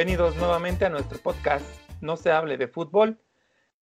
[0.00, 1.62] bienvenidos nuevamente a nuestro podcast
[2.00, 3.20] No se hable de fútbol.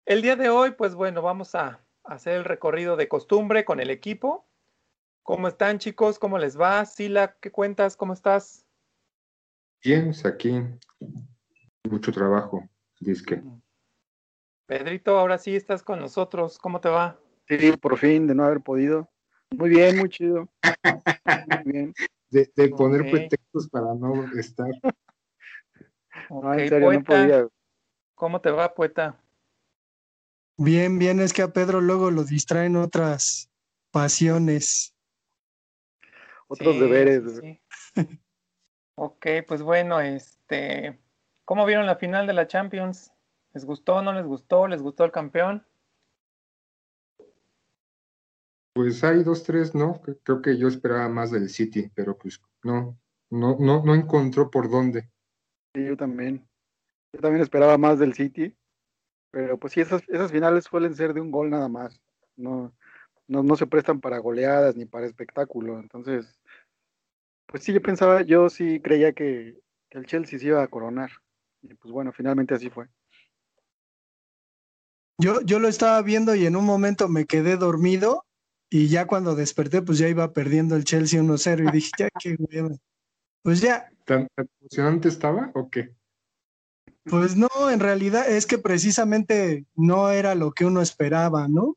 [0.06, 3.90] El día de hoy, pues bueno, vamos a hacer el recorrido de costumbre con el
[3.90, 4.48] equipo.
[5.24, 6.20] ¿Cómo están chicos?
[6.20, 6.86] ¿Cómo les va?
[6.86, 7.98] Sila, ¿qué cuentas?
[7.98, 8.64] ¿Cómo estás?
[9.84, 10.62] Bien, aquí
[11.90, 12.62] mucho trabajo,
[13.00, 13.42] disque.
[14.68, 16.60] Pedrito, ahora sí estás con nosotros.
[16.60, 17.20] ¿Cómo te va?
[17.48, 19.10] Sí, por fin, de no haber podido.
[19.50, 20.48] Muy bien, muy chido.
[21.66, 21.94] Muy bien.
[22.30, 24.70] De, de poner pretextos para no estar.
[26.30, 27.48] No, en Ok, serio, no Poeta, podía.
[28.16, 29.20] ¿Cómo te va, poeta?
[30.58, 33.50] Bien, bien, es que a Pedro luego lo distraen otras
[33.92, 34.94] pasiones.
[36.48, 37.40] Otros Sí, deberes.
[37.40, 37.62] sí,
[38.96, 41.00] ok, pues bueno, este,
[41.46, 43.12] ¿cómo vieron la final de la Champions?
[43.54, 44.02] ¿Les gustó?
[44.02, 44.68] ¿No les gustó?
[44.68, 45.66] ¿Les gustó el campeón?
[48.74, 50.02] Pues hay dos, tres, ¿no?
[50.24, 52.98] Creo que yo esperaba más del City, pero pues no,
[53.30, 55.10] no, no, no encontró por dónde.
[55.74, 56.48] Sí, yo también.
[57.14, 58.56] Yo también esperaba más del City.
[59.32, 62.00] Pero pues sí, esas, esas finales suelen ser de un gol nada más.
[62.36, 62.72] No,
[63.28, 65.80] no, no se prestan para goleadas ni para espectáculo.
[65.80, 66.40] Entonces,
[67.48, 69.60] pues sí, yo pensaba, yo sí creía que,
[69.92, 71.12] el Chelsea se iba a coronar.
[71.62, 72.88] Y pues bueno, finalmente así fue.
[75.20, 78.26] Yo, yo lo estaba viendo y en un momento me quedé dormido
[78.72, 82.36] y ya cuando desperté pues ya iba perdiendo el Chelsea 1-0 y dije, ya qué.
[83.44, 85.94] Pues ya, ¿Tan, tan emocionante estaba o qué?
[87.06, 91.76] pues no, en realidad es que precisamente no era lo que uno esperaba, ¿no?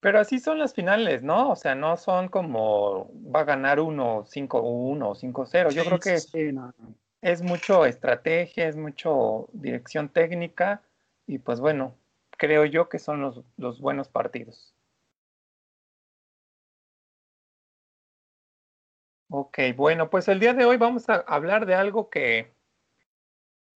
[0.00, 1.50] Pero así son las finales, ¿no?
[1.50, 5.70] O sea, no son como va a ganar uno 5-1 o 5-0.
[5.70, 6.94] Yo Sí, creo que Sí, no, no.
[7.22, 10.82] es mucho estrategia, es mucho dirección técnica
[11.26, 11.96] y pues bueno,
[12.36, 14.73] creo yo que son los, los buenos partidos.
[19.28, 22.54] Ok, bueno, pues el día de hoy vamos a hablar de algo que,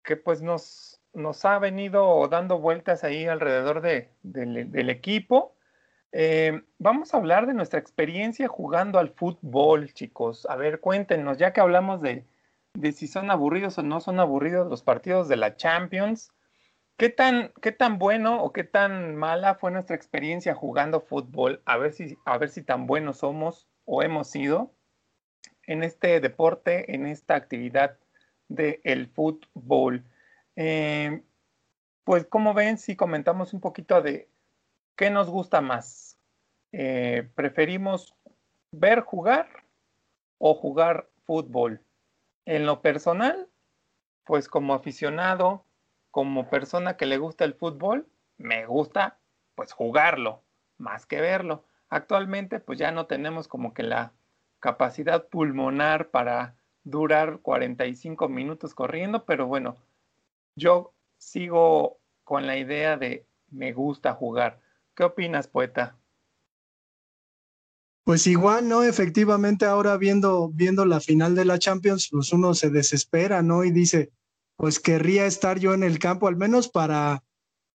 [0.03, 5.55] que pues nos, nos ha venido dando vueltas ahí alrededor de- del, equipo.
[6.11, 10.45] Eh, vamos a hablar de nuestra experiencia jugando al fútbol, chicos.
[10.49, 12.25] A ver, cuéntenos, ya que hablamos de,
[12.73, 16.31] de si son aburridos o no son aburridos los partidos de la Champions.
[16.97, 21.61] ¿Qué tan, qué tan bueno o qué tan mala fue nuestra experiencia jugando fútbol?
[21.65, 24.71] A ver si, a ver si tan buenos somos o hemos sido
[25.67, 27.97] en este deporte, en esta actividad
[28.47, 30.03] del fútbol.
[30.55, 31.21] Eh,
[32.03, 34.29] pues, como ven, si comentamos un poquito de
[34.95, 36.17] qué nos gusta más.
[36.71, 38.15] Eh, ¿Preferimos
[38.71, 39.47] ver jugar
[40.37, 41.81] o jugar fútbol?
[42.45, 43.47] En lo personal,
[44.25, 45.65] pues como aficionado,
[46.11, 49.17] como persona que le gusta el fútbol, me gusta
[49.55, 50.43] pues jugarlo
[50.77, 51.63] más que verlo.
[51.89, 54.11] Actualmente pues ya no tenemos como que la
[54.65, 59.75] capacidad pulmonar para durar 45 minutos corriendo, pero bueno,
[60.55, 64.59] yo sigo con la idea de me gusta jugar.
[64.95, 65.99] ¿Qué opinas, poeta?
[68.05, 68.81] Pues igual, ¿no?
[68.81, 73.63] Efectivamente, ahora viendo, viendo la final de la Champions, pues uno se desespera, ¿no?
[73.65, 74.09] Y dice,
[74.55, 77.23] pues querría estar yo en el campo, al menos para,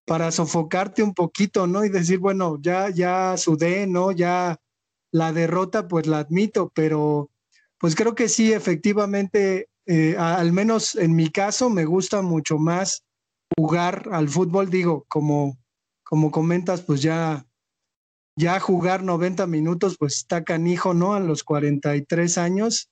[0.05, 1.85] para sofocarte un poquito, ¿no?
[1.85, 4.11] Y decir, bueno, ya, ya sudé, ¿no?
[4.11, 4.59] Ya
[5.11, 7.29] la derrota, pues la admito, pero
[7.77, 13.03] pues creo que sí, efectivamente, eh, al menos en mi caso, me gusta mucho más
[13.57, 15.57] jugar al fútbol, digo, como,
[16.03, 17.45] como comentas, pues ya
[18.35, 21.13] ya jugar 90 minutos, pues está canijo, ¿no?
[21.13, 22.89] A los 43 años.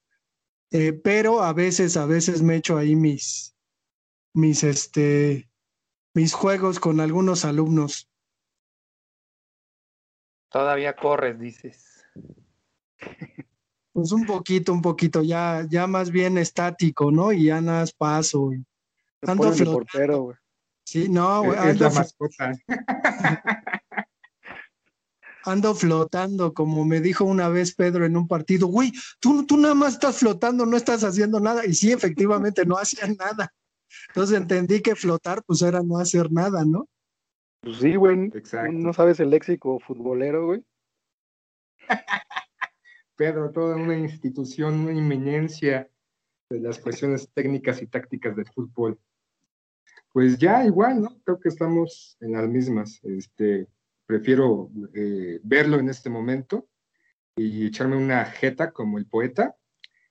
[0.71, 3.55] Eh, pero a veces, a veces me echo ahí mis,
[4.33, 5.49] mis, este,
[6.13, 8.07] mis juegos con algunos alumnos.
[10.51, 11.88] Todavía corres, dices.
[13.93, 17.31] Pues un poquito, un poquito, ya, ya más bien estático, ¿no?
[17.31, 18.53] Y ya nada más paso.
[18.53, 18.63] y-
[19.21, 19.71] Ando flotando.
[19.73, 20.37] portero, güey.
[20.85, 22.51] Sí, no, güey, Es la mascota.
[25.45, 29.73] ando flotando, como me dijo una vez Pedro en un partido, güey, tú, tú nada
[29.73, 31.65] más estás flotando, no estás haciendo nada.
[31.65, 33.53] Y sí, efectivamente, no hacían nada.
[34.09, 36.87] Entonces entendí que flotar, pues era no hacer nada, ¿no?
[37.61, 38.25] Pues sí, güey.
[38.33, 38.71] Exacto.
[38.71, 40.63] No sabes el léxico futbolero, güey.
[43.15, 45.89] Pedro, toda una institución, una inminencia
[46.49, 48.99] de las cuestiones técnicas y tácticas del fútbol.
[50.11, 51.21] Pues ya igual, ¿no?
[51.23, 52.99] Creo que estamos en las mismas.
[53.03, 53.67] Este,
[54.05, 56.67] prefiero eh, verlo en este momento
[57.35, 59.55] y echarme una jeta como el poeta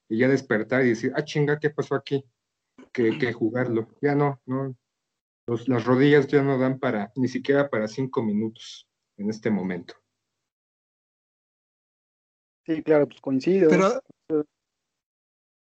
[0.08, 2.24] y ya despertar y decir, ah, chinga, ¿qué pasó aquí?
[2.92, 3.88] Que, jugarlo.
[4.00, 4.76] Ya no, no.
[5.66, 9.94] Las rodillas ya no dan para, ni siquiera para cinco minutos en este momento.
[12.68, 13.70] Sí, claro, pues coincido.
[13.70, 14.02] Pero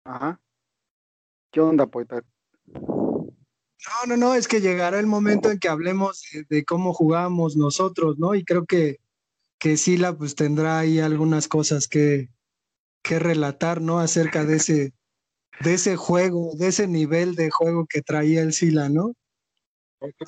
[0.05, 0.39] Ajá.
[1.51, 2.23] ¿Qué onda, poeta?
[2.67, 8.19] No, no, no, es que llegará el momento en que hablemos de, cómo jugamos nosotros,
[8.19, 8.35] ¿no?
[8.35, 8.99] Y creo que,
[9.59, 12.29] que Sila pues tendrá ahí algunas cosas que,
[13.03, 13.99] que relatar, ¿no?
[13.99, 14.93] Acerca de ese,
[15.61, 19.15] de ese juego, de ese nivel de juego que traía el Sila, ¿no?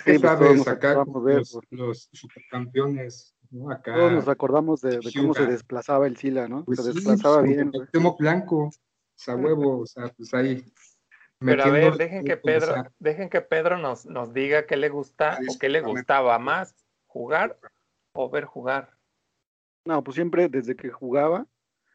[0.04, 3.33] ¿Qué pues, sacar los, los, supercampeones?
[3.50, 3.70] ¿No?
[3.70, 6.64] Acá, todos nos acordamos de, cómo se desplazaba el Sila, ¿no?
[6.64, 7.72] Pues se desplazaba bien.
[7.92, 8.72] Temo blanco, o
[9.14, 10.64] sea, huevo, o sea, pues ahí.
[11.38, 15.38] Pero a ver, dejen que Pedro, dejen que Pedro nos, nos diga qué le gusta
[15.48, 16.74] o qué le gustaba más,
[17.06, 17.58] jugar
[18.14, 18.90] o ver jugar.
[19.84, 21.46] No, pues siempre desde que jugaba,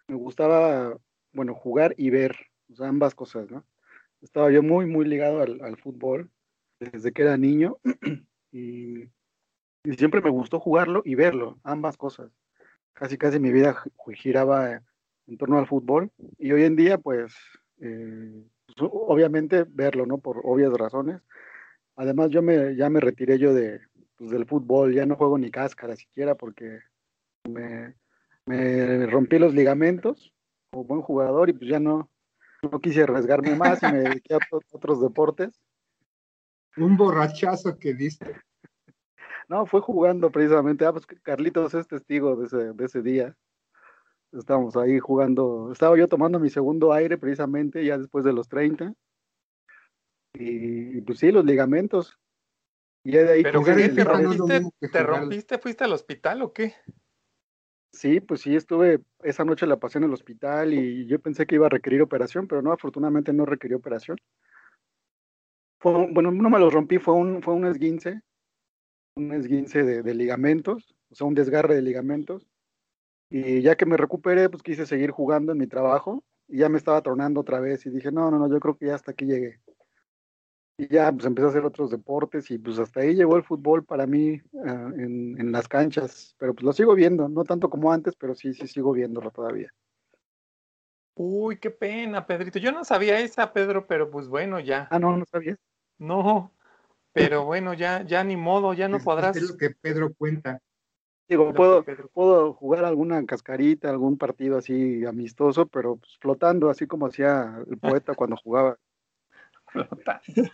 [0.07, 0.97] me gustaba,
[1.33, 2.35] bueno, jugar y ver,
[2.71, 3.65] o sea, ambas cosas, ¿no?
[4.21, 6.29] Estaba yo muy, muy ligado al, fútbol
[6.79, 7.77] desde que era niño
[8.51, 9.09] y,
[9.97, 12.31] siempre me gustó jugarlo y verlo, ambas cosas.
[12.93, 13.81] Casi, casi mi vida
[14.15, 14.81] giraba
[15.27, 17.33] en torno al fútbol y hoy en día, pues,
[17.79, 20.17] eh, pues obviamente verlo, ¿no?
[20.17, 21.21] Por obvias razones.
[21.95, 23.79] Además, yo me, ya me retiré yo de,
[24.17, 26.79] pues, del fútbol, ya no juego ni cáscara siquiera porque
[27.49, 27.95] me,
[28.45, 30.33] me rompí los ligamentos
[30.71, 32.09] como buen jugador y pues ya no,
[32.61, 34.39] no quise arriesgarme más y me dediqué a
[34.71, 35.61] otros deportes.
[36.77, 38.35] Un borrachazo que diste.
[39.49, 40.85] No, fue jugando precisamente.
[40.85, 43.35] Ah, pues Carlitos es testigo de ese, de ese día.
[44.31, 45.71] Estábamos ahí jugando.
[45.71, 48.93] Estaba yo tomando mi segundo aire precisamente ya después de los 30.
[50.35, 52.15] Y, pues sí, los ligamentos.
[53.03, 55.57] Y de ahí Pero te rompiste, ¿te rompiste?
[55.57, 56.75] ¿Fuiste al hospital o qué?
[57.91, 61.55] Sí, pues sí, estuve, esa noche la pasé en el hospital y yo pensé que
[61.55, 64.17] iba a requerir operación, pero no, afortunadamente no requirió operación.
[65.79, 68.21] Fue, bueno, no me lo rompí, fue un, fue un esguince,
[69.19, 72.47] un esguince de, ligamentos, o sea, un desgarre de ligamentos.
[73.29, 76.77] Y ya que me recuperé, pues quise seguir jugando en mi trabajo y ya me
[76.77, 79.25] estaba tronando otra vez y dije, no, no, no, yo creo que ya hasta aquí
[79.25, 79.59] llegué
[80.79, 83.83] y ya pues empecé a hacer otros deportes y pues hasta ahí llegó el fútbol
[83.83, 88.15] para mí ah, en, las canchas, pero pues lo sigo viendo, no tanto como antes,
[88.15, 89.73] pero sí, sí sigo viéndolo todavía.
[91.15, 92.59] Uy, qué pena, Pedrito.
[92.59, 94.87] Yo no sabía esa, Pedro, pero pues bueno, ya.
[94.89, 95.57] Ah, no, no sabías.
[95.97, 96.53] No,
[97.13, 99.35] pero bueno, ya, ya ni modo, ya no podrás.
[99.35, 100.61] Es lo que Pedro cuenta.
[101.27, 107.05] Digo, puedo, puedo jugar alguna cascarita, algún partido así amistoso, pero pues, flotando, así como
[107.05, 108.77] hacía el poeta cuando jugaba.
[109.67, 110.49] Flotando.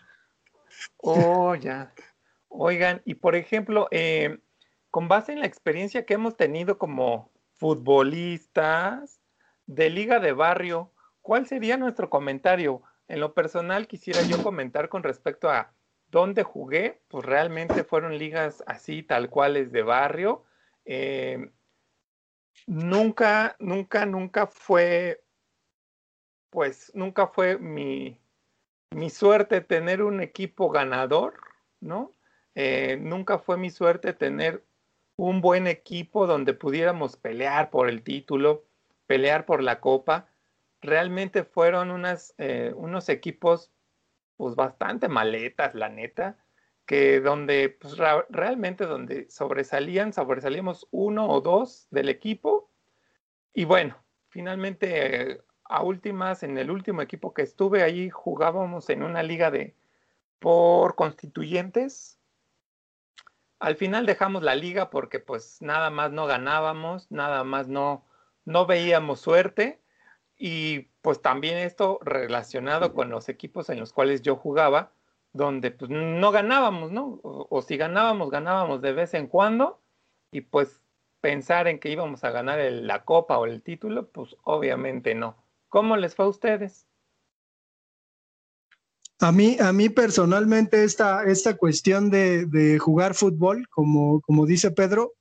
[0.97, 1.93] Oh, ya.
[2.49, 4.39] Oigan, y por ejemplo, eh,
[4.89, 9.21] con base en la experiencia que hemos tenido como futbolistas
[9.65, 10.91] de liga de barrio,
[11.21, 12.81] ¿cuál sería nuestro comentario?
[13.07, 15.74] En lo personal quisiera yo comentar con respecto a
[16.15, 20.45] dónde jugué, pues realmente fueron ligas así, tal cuales de barrio.
[20.85, 21.51] Eh,
[22.67, 25.21] nunca, nunca, nunca fue,
[26.49, 28.17] pues nunca fue mi,
[28.91, 31.33] mi suerte tener un equipo ganador,
[31.81, 32.13] ¿no?
[32.55, 34.63] Eh, nunca fue mi suerte tener
[35.17, 38.63] un buen equipo donde pudiéramos pelear por el título,
[39.05, 40.29] pelear por la copa.
[40.81, 43.74] Realmente fueron unas, eh, unos equipos
[44.37, 46.37] pues bastante maletas, la neta,
[46.85, 47.97] que donde pues,
[48.29, 52.69] realmente donde sobresalían, sobresalíamos uno o dos del equipo.
[53.53, 53.97] Y bueno,
[54.29, 59.75] finalmente a últimas, en el último equipo que estuve, ahí jugábamos en una liga de
[60.39, 62.19] por constituyentes.
[63.59, 68.05] Al final dejamos la liga porque pues nada más no ganábamos, nada más no,
[68.43, 69.81] no veíamos suerte
[70.37, 74.91] y pues también esto relacionado con los equipos en los cuales yo jugaba,
[75.33, 77.19] donde pues no ganábamos, ¿no?
[77.21, 79.79] O, si ganábamos, ganábamos de vez en cuando
[80.31, 80.81] y pues
[81.21, 85.37] pensar en que íbamos a ganar la copa o el título, pues obviamente no.
[85.69, 86.87] ¿Cómo les fue a ustedes?
[89.19, 95.13] A mí, a mí personalmente esta, esta cuestión de, jugar fútbol, como, como dice Pedro,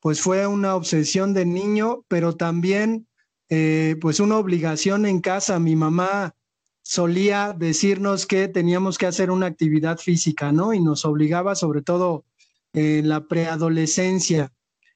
[0.00, 3.06] pues fue una obsesión de niño, pero también
[3.50, 5.58] eh, pues una obligación en casa.
[5.58, 6.34] Mi mamá
[6.82, 10.72] solía decirnos que teníamos que hacer una actividad física, ¿no?
[10.72, 12.24] Y nos obligaba sobre todo
[12.72, 14.52] en la preadolescencia.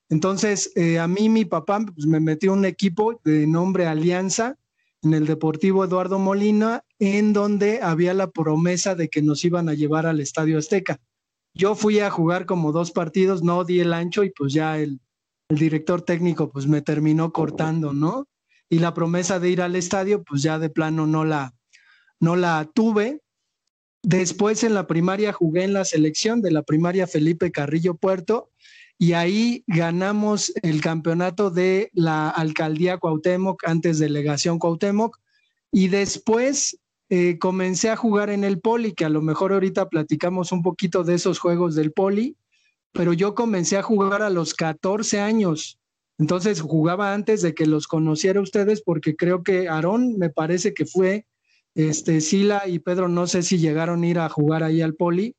[0.08, 4.56] Entonces, eh, a mí mi papá pues, me metió un equipo de nombre Alianza
[5.02, 9.74] en el Deportivo Eduardo Molina, en donde había la promesa de que nos iban a
[9.74, 11.00] llevar al Estadio Azteca.
[11.54, 15.00] Yo fui a jugar como dos partidos, no di el ancho y pues ya el,
[15.50, 18.26] director técnico pues me terminó cortando, ¿no?
[18.74, 21.54] Y la promesa de ir al estadio pues ya de plano no la,
[22.18, 23.22] no la tuve.
[24.02, 28.50] Después en la primaria jugué en la selección de la primaria Felipe Carrillo Puerto
[28.98, 35.20] y ahí ganamos el campeonato de la alcaldía Cuauhtémoc, antes delegación Cuauhtémoc,
[35.70, 36.76] y después
[37.10, 41.04] eh, comencé a jugar en el poli, que a lo mejor ahorita platicamos un poquito
[41.04, 42.36] de esos juegos del poli,
[42.90, 45.78] pero yo comencé a jugar a los 14 años.
[46.18, 50.86] Entonces jugaba antes de que los conociera ustedes porque creo que Aarón me parece que
[50.86, 51.26] fue,
[51.74, 55.34] este, Sila y Pedro no sé si llegaron a ir a jugar ahí al poli,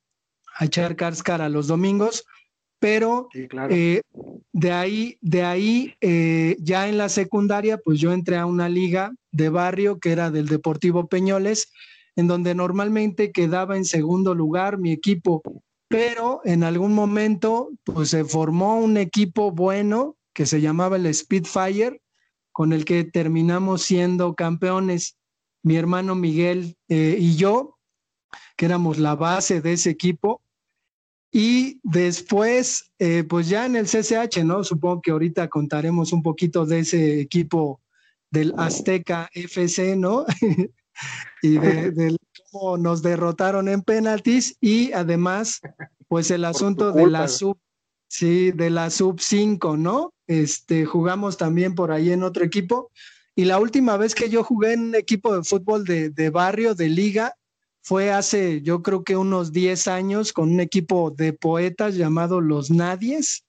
[0.58, 0.96] a echar
[1.42, 2.26] a los domingos,
[2.80, 3.30] pero
[3.70, 4.02] eh,
[4.52, 9.14] de ahí, de ahí eh, ya en la secundaria, pues yo entré a una liga
[9.32, 11.72] de barrio que era del Deportivo Peñoles,
[12.16, 15.42] en donde normalmente quedaba en segundo lugar mi equipo,
[15.88, 22.02] pero en algún momento pues se formó un equipo bueno que se llamaba el Spitfire,
[22.52, 25.18] con el que terminamos siendo campeones,
[25.64, 27.80] mi hermano Miguel eh, y yo,
[28.58, 30.42] que éramos la base de ese equipo.
[31.32, 34.64] Y después, eh, pues ya en el CCH, ¿no?
[34.64, 37.82] Supongo que ahorita contaremos un poquito de ese equipo
[38.30, 40.26] del Azteca FC, ¿no?
[41.42, 42.16] y de,
[42.52, 45.62] cómo nos derrotaron en penaltis y además,
[46.10, 47.58] pues el asunto de la sub,
[48.08, 50.15] sí, de la sub 5, ¿no?
[50.28, 52.92] Este, jugamos también por ahí en otro equipo.
[53.36, 56.90] Y la última vez que yo jugué en un equipo de fútbol de, barrio, de
[56.90, 57.36] liga,
[57.82, 62.72] fue hace, yo creo que unos 10 años, con un equipo de poetas llamado Los
[62.72, 63.46] Nadies,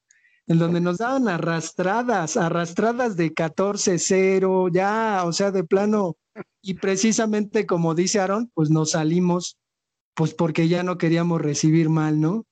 [0.49, 6.17] en donde nos daban arrastradas, arrastradas de 14-0, ya, o sea, de plano.
[6.61, 9.57] Y precisamente como dice Aaron, pues nos salimos,
[10.15, 12.45] pues porque ya no queríamos recibir mal, ¿no?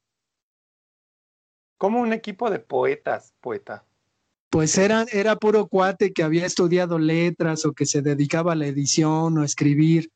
[1.76, 3.84] Como un equipo de poetas, poeta
[4.54, 8.68] pues era, era puro cuate que había estudiado letras o que se dedicaba a la
[8.68, 10.12] edición o a escribir.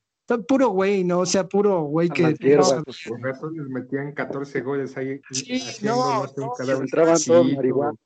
[0.47, 1.18] Puro güey, ¿no?
[1.18, 2.35] O sea, puro güey que...
[2.35, 3.04] Tierra, pues,
[3.52, 5.21] les metían 14 goles ahí.
[5.33, 7.99] Sí, no, no, entraban todos marihuanos.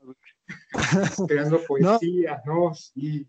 [1.29, 2.73] Creando poesía, ¿no?
[2.77, 3.29] Sí.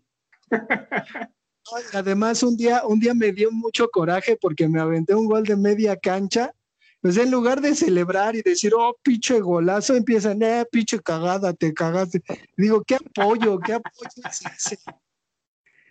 [1.92, 5.56] Además, un día, un día me dio mucho coraje porque me aventé un gol de
[5.56, 6.54] media cancha
[7.04, 11.74] pues en lugar de celebrar y decir, oh, pinche golazo, empiezan, eh, pinche cagada, te
[11.74, 12.22] cagaste.
[12.56, 13.60] Digo, ¿qué apoyo?
[13.60, 14.08] ¿Qué apoyo?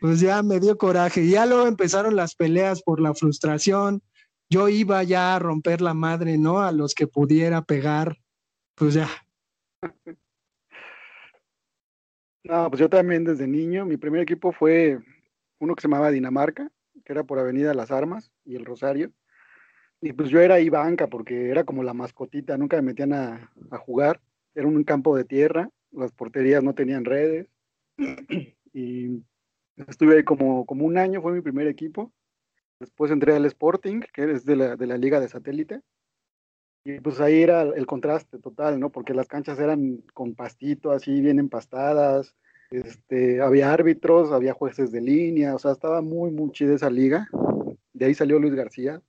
[0.01, 1.29] Pues ya me dio coraje.
[1.29, 4.01] Ya luego empezaron las peleas por la frustración.
[4.49, 6.61] Yo iba ya a romper la madre, ¿no?
[6.61, 8.17] A los que pudiera pegar.
[8.73, 9.07] Pues ya.
[12.43, 14.97] No, pues yo también desde niño, mi primer equipo fue
[15.59, 16.71] uno que se llamaba Dinamarca,
[17.05, 19.13] que era por Avenida Las Armas y el Rosario
[20.03, 23.49] y pues yo era ahí banca porque era como la mascotita, nunca me metían a,
[23.79, 24.19] jugar.
[24.53, 27.47] Era un campo de tierra, las porterías no tenían redes.
[28.73, 29.23] y
[29.87, 32.11] estuve ahí como, como un año, fue mi primer equipo.
[32.81, 35.79] Después entré al Sporting, que es de la, de la liga de satélite.
[36.83, 38.89] Y pues ahí era el contraste total, ¿no?
[38.89, 42.35] Porque las canchas eran con pastito, así bien empastadas.
[42.71, 47.29] Este, había árbitros, había jueces de línea, o sea, estaba muy, muy chida esa liga.
[47.93, 49.01] De ahí salió Luis García,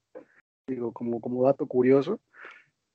[0.92, 2.21] como, como dato curioso.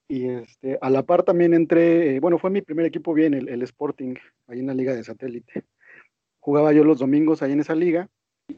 [0.08, 3.48] Y este, a la par también entré, eh, bueno, fue mi primer equipo bien, el,
[3.48, 4.16] el, Sporting,
[4.48, 5.66] ahí en la liga de satélite.
[6.40, 8.10] Jugaba yo los domingos ahí en esa liga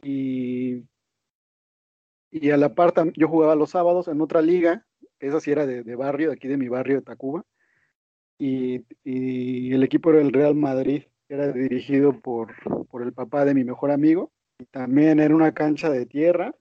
[0.02, 0.84] y,
[2.30, 4.86] y a la par yo jugaba los sábados en otra liga,
[5.20, 7.44] esa sí era de, de barrio, de aquí de mi barrio de Tacuba.
[8.38, 12.54] Y, y, el equipo era el Real Madrid, era dirigido por,
[12.88, 14.32] por el papá de mi mejor amigo.
[14.58, 16.54] Y también era una cancha de tierra,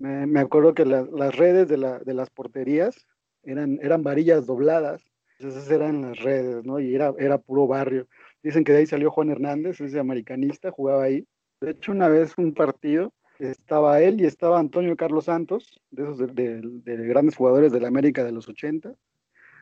[0.00, 3.06] me, acuerdo que las redes de, las porterías
[3.42, 5.04] eran, eran varillas dobladas,
[5.38, 6.80] esas eran las redes, ¿no?
[6.80, 8.08] Y era, era puro barrio.
[8.42, 11.26] Dicen que de ahí salió Juan Hernández, ese americanista, jugaba ahí.
[11.60, 16.18] De hecho, una vez un partido, estaba él y estaba Antonio Carlos Santos, de esos
[16.34, 18.94] de, grandes jugadores de la América de los 80,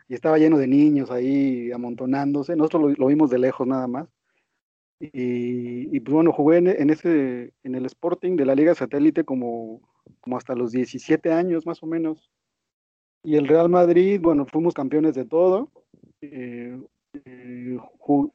[0.09, 2.55] y estaba lleno de niños ahí amontonándose.
[2.55, 4.09] Nosotros lo, vimos de lejos nada más.
[5.01, 9.81] Y, pues bueno, jugué en, ese, en el Sporting de la Liga Satélite como
[10.21, 12.31] como hasta los 17 años más o menos.
[13.23, 15.71] Y el Real Madrid, bueno, fuimos campeones de todo.
[16.21, 16.81] Eh,
[17.25, 17.79] eh,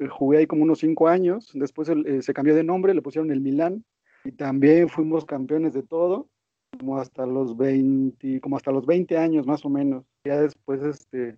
[0.10, 1.52] jugué ahí como unos 5 años.
[1.54, 3.84] Después eh, se cambió de nombre, le pusieron el Milán.
[4.26, 6.30] Y también fuimos campeones de todo,
[6.78, 10.06] como hasta los 20, como hasta los 20 años más o menos.
[10.24, 11.38] Ya después este,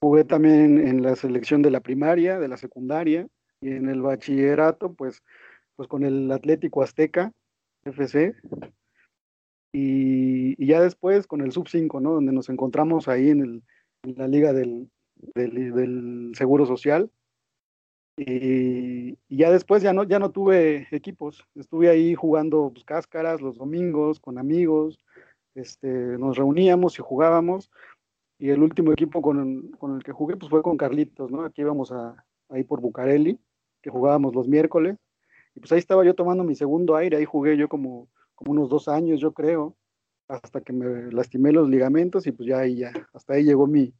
[0.00, 3.26] jugué también en la selección de la primaria, de la secundaria.
[3.60, 5.22] Y en el bachillerato, pues,
[5.76, 7.32] pues con el Atlético Azteca,
[7.84, 8.34] FC.
[9.72, 12.12] Y, ya después con el Sub 5, ¿no?
[12.12, 13.62] Donde nos encontramos ahí en,
[14.02, 14.90] la liga del,
[16.34, 17.10] Seguro Social.
[18.16, 21.46] Y, ya después ya no, ya no tuve equipos.
[21.54, 24.98] Estuve ahí jugando pues, cáscaras los domingos con amigos.
[25.54, 27.70] Este, nos reuníamos y jugábamos.
[28.38, 31.44] Y el último equipo con, con el que jugué pues, fue con Carlitos, ¿no?
[31.44, 33.38] Aquí íbamos a, ahí por Bucareli,
[33.80, 34.98] que jugábamos los miércoles
[35.54, 38.08] y pues ahí estaba yo tomando mi segundo aire, ahí jugué yo como,
[38.44, 39.76] unos dos años, yo creo,
[40.28, 43.94] hasta que me lastimé los ligamentos y pues ya ahí ya, hasta ahí llegó mi,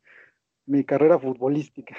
[0.67, 1.97] mi carrera futbolística.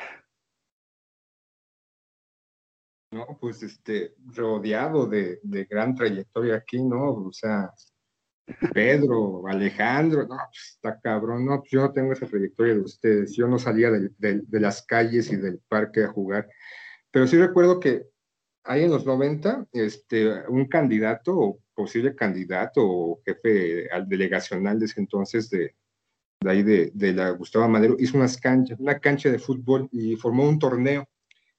[3.12, 7.28] No, pues este, rodeado de, de gran trayectoria aquí, ¿no?
[7.28, 7.72] O sea,
[8.74, 13.36] Pedro, Alejandro, no, pues está cabrón, no, pues yo no tengo esa trayectoria de ustedes,
[13.36, 16.50] yo no salía de, de, las calles y del parque a jugar,
[17.10, 18.08] pero sí recuerdo que
[18.64, 24.86] ahí en los 90, este, un candidato o posible candidato o jefe al delegacional de
[24.86, 25.76] ese entonces de,
[26.42, 30.16] de ahí de, de la Gustavo Madero hizo unas canchas, una cancha de fútbol y
[30.16, 31.08] formó un torneo.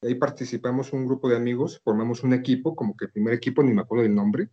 [0.03, 3.73] ahí participamos un grupo de amigos, formamos un equipo, como que el primer equipo, ni
[3.73, 4.51] me acuerdo del nombre,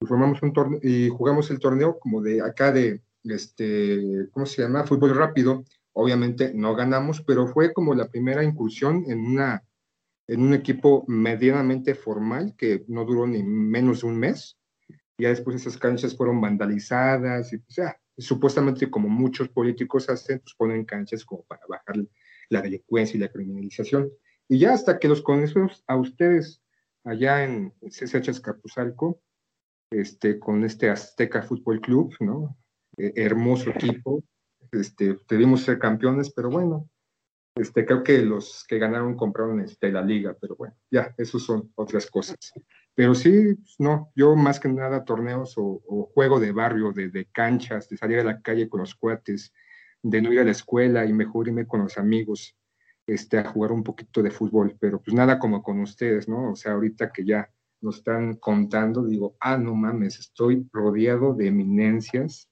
[0.00, 4.62] y formamos un torneo y jugamos el torneo como de acá de, este, ¿cómo se
[4.62, 4.84] llama?
[4.84, 5.64] Fútbol rápido.
[5.94, 9.62] Obviamente no ganamos, pero fue como la primera incursión en una
[10.28, 14.58] en un equipo medianamente formal que no duró ni menos de un mes.
[15.18, 20.54] Ya después esas canchas fueron vandalizadas y o sea, supuestamente como muchos políticos hacen, pues
[20.56, 21.96] ponen canchas como para bajar
[22.48, 24.10] la delincuencia y la criminalización.
[24.48, 26.62] Y ya hasta que los conocemos a ustedes
[27.04, 29.20] allá en CSH Escapuzalco,
[29.90, 32.56] este, con este Azteca Fútbol Club, ¿no?
[32.96, 34.22] Eh, hermoso equipo,
[34.70, 36.88] este, debimos ser campeones, pero bueno,
[37.54, 41.70] este, creo que los que ganaron compraron este, la liga, pero bueno, ya, esos son
[41.74, 42.36] otras cosas.
[42.94, 47.26] Pero sí, pues, no, yo más que nada torneos o, juego de barrio, de, de,
[47.26, 49.52] canchas, de salir a la calle con los cuates,
[50.02, 52.56] de no ir a la escuela y mejor irme con los amigos
[53.06, 56.52] este, a jugar un poquito de fútbol, pero pues nada como con ustedes, ¿no?
[56.52, 61.48] O sea, ahorita que ya nos están contando, digo, ah, no mames, estoy rodeado de
[61.48, 62.48] eminencias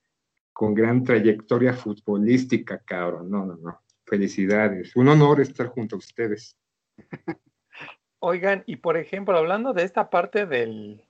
[0.52, 3.30] con gran trayectoria futbolística, cabrón.
[3.30, 3.80] No, no, no.
[4.10, 4.96] Felicidades.
[4.96, 6.56] Un honor estar junto a ustedes.
[8.18, 11.06] Oigan, y por ejemplo, hablando de esta parte del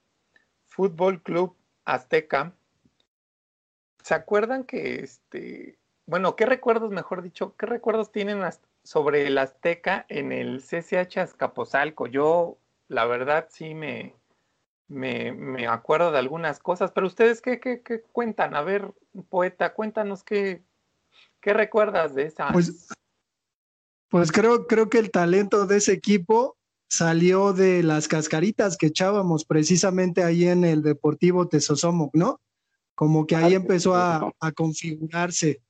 [0.66, 2.54] Fútbol Club Azteca,
[4.02, 8.42] ¿se acuerdan que este, bueno, qué recuerdos, mejor dicho, qué recuerdos tienen
[8.84, 12.06] sobre el Azteca en el CCH Azcapotzalco?
[12.06, 12.58] Yo
[12.88, 14.14] la verdad sí me,
[14.88, 18.54] me, acuerdo de algunas cosas, pero ustedes qué, qué, qué, cuentan?
[18.54, 18.92] A ver,
[19.30, 20.62] poeta, cuéntanos qué,
[21.40, 22.52] qué recuerdas de esa.
[22.52, 22.88] Pues,
[24.08, 26.56] pues creo, creo que el talento de ese equipo
[26.88, 32.40] salió de las cascaritas que echábamos precisamente ahí en el Deportivo Tesosomoc, ¿no?
[32.94, 35.62] Como que ahí empezó a, a configurarse.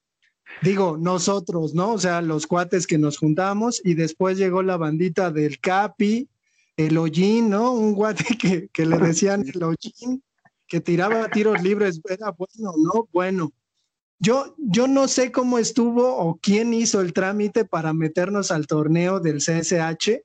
[0.62, 1.92] Digo, nosotros, ¿no?
[1.92, 6.28] O sea, los cuates que nos juntamos y después llegó la bandita del Capi,
[6.76, 7.72] el Hollín, ¿no?
[7.72, 10.22] Un guate que, que le decían el Hollín,
[10.66, 13.08] que tiraba tiros libres, era bueno, ¿no?
[13.12, 13.52] Bueno.
[14.20, 19.18] Yo, yo no sé cómo estuvo o quién hizo el trámite para meternos al torneo
[19.18, 20.22] del CSH,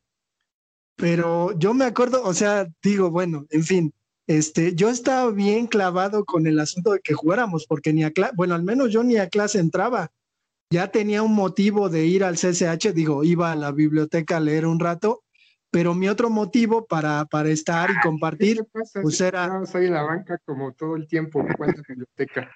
[0.98, 3.94] pero yo me acuerdo, o sea, digo, bueno, en fin,
[4.28, 8.34] este, yo estaba bien clavado con el asunto de que jugáramos, porque ni a clase,
[8.36, 10.12] bueno, al menos yo ni a clase entraba.
[10.72, 14.66] Ya tenía un motivo de ir al CSH, digo, iba a la biblioteca a leer
[14.66, 15.22] un rato
[15.76, 18.66] pero mi otro motivo para, para estar y ah, compartir,
[19.02, 19.48] pues era...
[19.48, 22.50] No, soy en la banca como todo el tiempo, en la biblioteca.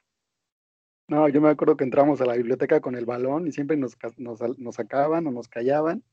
[1.09, 3.97] No, yo me acuerdo que entramos a la biblioteca con el balón y siempre nos,
[4.17, 6.03] nos, nos sacaban o nos callaban,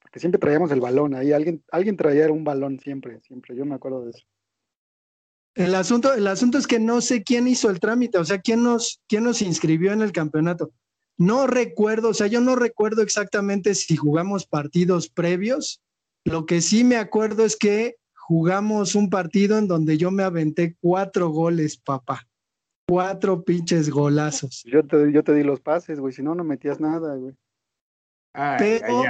[0.00, 3.74] porque siempre traíamos el balón ahí, alguien, alguien traía un balón siempre, siempre, yo me
[3.74, 4.24] acuerdo de eso.
[5.54, 8.62] El asunto, el asunto es que no sé quién hizo el trámite, o sea, quién
[8.62, 10.70] nos, quién nos inscribió en el campeonato.
[11.18, 15.82] No recuerdo, o sea, yo no recuerdo exactamente si jugamos partidos previos
[16.26, 20.76] lo que sí me acuerdo es que jugamos un partido en donde yo me aventé
[20.80, 22.26] cuatro goles, papá.
[22.88, 24.62] Cuatro pinches golazos.
[24.64, 27.34] Yo te, yo te di los pases, güey, si no, no metías nada, güey.
[28.58, 29.02] pero,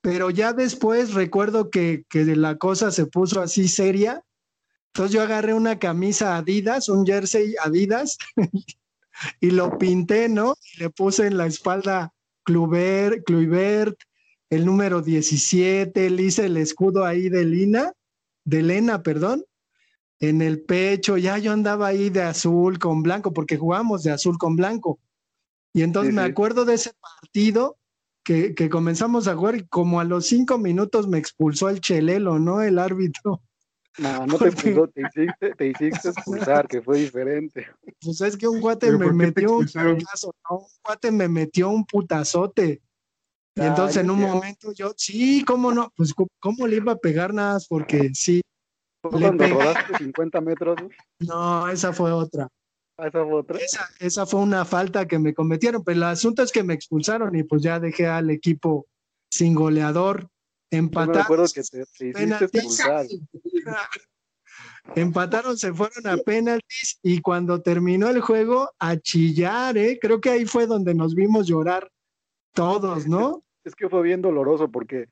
[0.00, 4.22] pero ya después recuerdo que, que la cosa se puso así seria.
[4.92, 8.18] Entonces yo agarré una camisa Adidas, un jersey Adidas,
[9.40, 10.54] y lo pinté, ¿no?
[10.74, 12.12] Y le puse en la espalda
[12.44, 13.98] Clubert, Clubert,
[14.50, 17.92] el número 17, le hice el escudo ahí de Lina,
[18.44, 19.44] de Lena, perdón,
[20.20, 24.36] en el pecho, ya yo andaba ahí de azul con blanco, porque jugamos de azul
[24.38, 25.00] con blanco.
[25.72, 27.78] Y entonces me acuerdo de ese partido
[28.22, 32.38] que, que, comenzamos a jugar y como a los cinco minutos me expulsó el chelelo,
[32.38, 32.60] ¿no?
[32.60, 33.42] El árbitro.
[33.98, 37.66] No, no te expulsó, te hiciste, te hiciste expulsar, que fue diferente.
[38.00, 40.58] Pues es que un guate me metió un putazo, ¿no?
[40.58, 42.82] Un guate me metió un putazote.
[43.56, 47.34] Y entonces en un momento yo, sí, cómo no, pues cómo le iba a pegar
[47.34, 48.40] nada, porque sí.
[49.00, 50.76] Cuando rodaste 50 metros?
[51.20, 52.48] No, esa fue otra.
[52.96, 53.58] Ah, esa fue otra.
[53.98, 57.44] Esa, fue una falta que me cometieron, pero el asunto es que me expulsaron y
[57.44, 58.86] pues ya dejé al equipo
[59.30, 60.28] sin goleador,
[60.70, 61.14] empatado.
[61.14, 63.06] Me acuerdo que te, hiciste expulsar.
[64.94, 69.98] Empataron, se fueron a penaltis y cuando terminó el juego, a chillar, ¿eh?
[70.00, 71.90] Creo que ahí fue donde nos vimos llorar
[72.52, 73.44] todos, ¿no?
[73.64, 75.08] Es que fue bien doloroso porque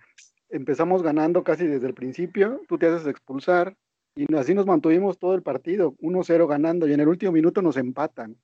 [0.51, 3.77] empezamos ganando casi desde el principio, tú te haces expulsar
[4.15, 7.77] y así nos mantuvimos todo el partido, 1-0 ganando y en el último minuto nos
[7.77, 8.37] empatan.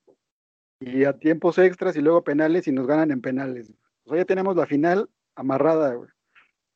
[0.79, 3.73] Y a tiempos extras y luego penales y nos ganan en penales.
[4.03, 5.97] O sea, ya tenemos la final amarrada,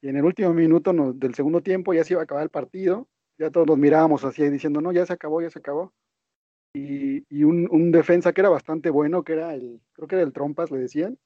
[0.01, 3.07] Y en el último minuto del segundo tiempo ya se iba a acabar el partido
[3.39, 5.93] ya todos nos mirábamos así diciendo, no, ya se acabó, ya se acabó.
[6.73, 10.23] Y, y un, un, defensa que era bastante bueno, que era el, creo que era
[10.23, 11.17] el Trompas, le decían.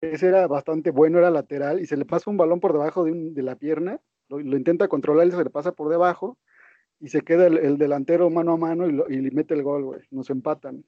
[0.00, 3.12] Ese era bastante bueno, era lateral, y se le pasa un balón por debajo de,
[3.12, 6.38] un, de la pierna, lo, lo, intenta controlar y se le pasa por debajo,
[7.00, 9.62] y se queda el, el delantero mano a mano y, lo, y, le mete el
[9.62, 10.00] gol, güey.
[10.10, 10.84] Nos empatan.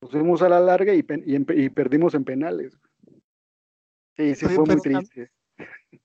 [0.00, 2.78] Nos fuimos a la larga y, y, y perdimos en penales.
[4.16, 5.30] Sí, sí, Oye, fue muy triste.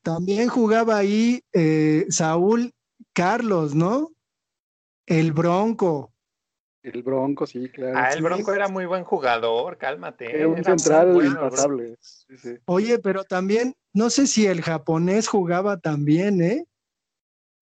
[0.01, 2.73] También jugaba ahí eh, Saúl
[3.13, 4.09] Carlos, ¿no?
[5.05, 6.11] El Bronco.
[6.93, 7.97] El Bronco, sí, claro.
[7.97, 10.33] Ah, el Bronco era muy buen jugador, cálmate.
[10.33, 11.97] Era un central bueno, impasable.
[11.99, 12.57] Sí, sí.
[12.65, 16.65] Oye, pero también, no sé si el japonés jugaba también, ¿eh?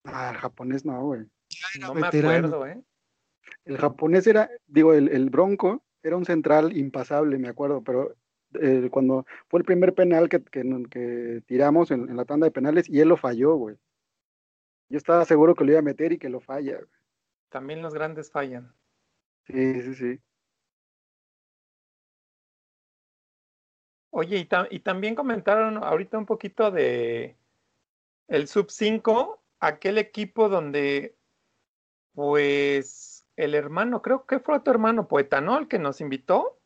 [0.04, 1.26] Ah, el japonés no, güey.
[1.80, 2.80] No me acuerdo, ¿eh?
[3.64, 8.14] El japonés era, digo, el, el Bronco era un central impasable, me acuerdo, pero
[8.60, 12.52] eh, cuando fue el primer penal que, que, que tiramos en, en, la tanda de
[12.52, 13.76] penales y él lo falló, güey.
[14.88, 16.78] Yo estaba seguro que lo iba a meter y que lo falla.
[17.48, 18.72] También los grandes fallan.
[19.46, 20.20] Sí, sí, sí.
[24.10, 27.36] Oye, y, ta y también comentaron ahorita un poquito de
[28.28, 31.16] el sub 5, aquel equipo donde,
[32.14, 35.58] pues, el hermano, creo que fue tu hermano Poeta, ¿no?
[35.58, 36.58] El que nos invitó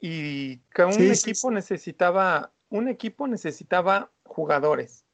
[0.00, 5.06] y que un sí, equipo sí, necesitaba, un equipo necesitaba jugadores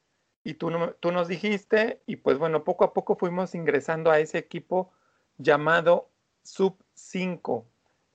[0.43, 4.37] y tú, tú nos dijiste, y pues bueno, poco a poco fuimos ingresando a ese
[4.39, 4.91] equipo
[5.37, 6.09] llamado
[6.43, 6.77] Sub
[7.09, 7.65] 5,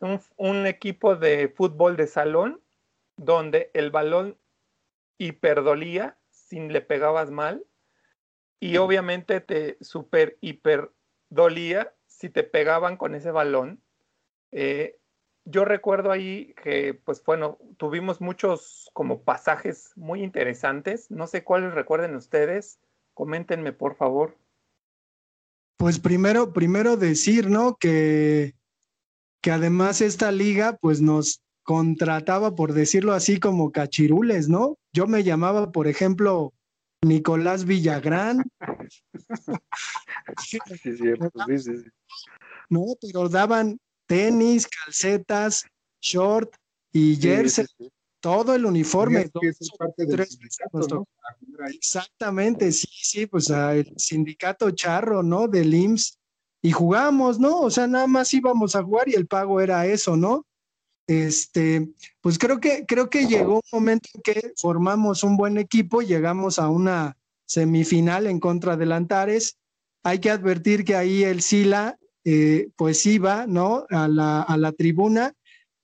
[0.00, 2.60] un, un equipo de fútbol de salón
[3.16, 4.36] donde el balón
[5.18, 7.64] hiperdolía sin le pegabas mal
[8.60, 10.90] y obviamente te super hiper
[11.28, 13.82] dolía si te pegaban con ese balón.
[14.52, 14.98] Eh,
[15.44, 21.10] yo recuerdo ahí que, pues bueno, tuvimos muchos como pasajes muy interesantes.
[21.10, 22.80] No sé cuáles recuerden ustedes.
[23.14, 24.36] Coméntenme, por favor.
[25.76, 27.76] Pues primero, primero decir, ¿no?
[27.76, 28.55] Que,
[29.40, 34.78] que además esta liga, pues nos contrataba, por decirlo así, como cachirules, ¿no?
[34.92, 36.52] Yo me llamaba, por ejemplo,
[37.02, 38.44] Nicolás Villagrán.
[40.46, 41.84] sí, sí, sí.
[42.68, 45.64] No, pero daban, tenis, calcetas,
[46.00, 46.54] short
[46.92, 47.66] y jersey,
[48.20, 49.30] todo el uniforme.
[51.68, 55.48] Exactamente, sí, sí, pues el sindicato charro, ¿no?
[55.48, 56.18] Del IMSS.
[56.62, 57.60] Y jugamos, ¿no?
[57.60, 60.46] O sea, nada más íbamos a jugar y el pago era eso, ¿no?
[61.06, 61.88] Este,
[62.20, 66.58] pues creo que, creo que llegó un momento en que formamos un buen equipo, llegamos
[66.58, 67.16] a una
[67.46, 69.56] semifinal en contra del Antares.
[70.02, 73.86] Hay que advertir que ahí el Sila eh, pues iba, ¿no?
[73.90, 75.32] A la, a la tribuna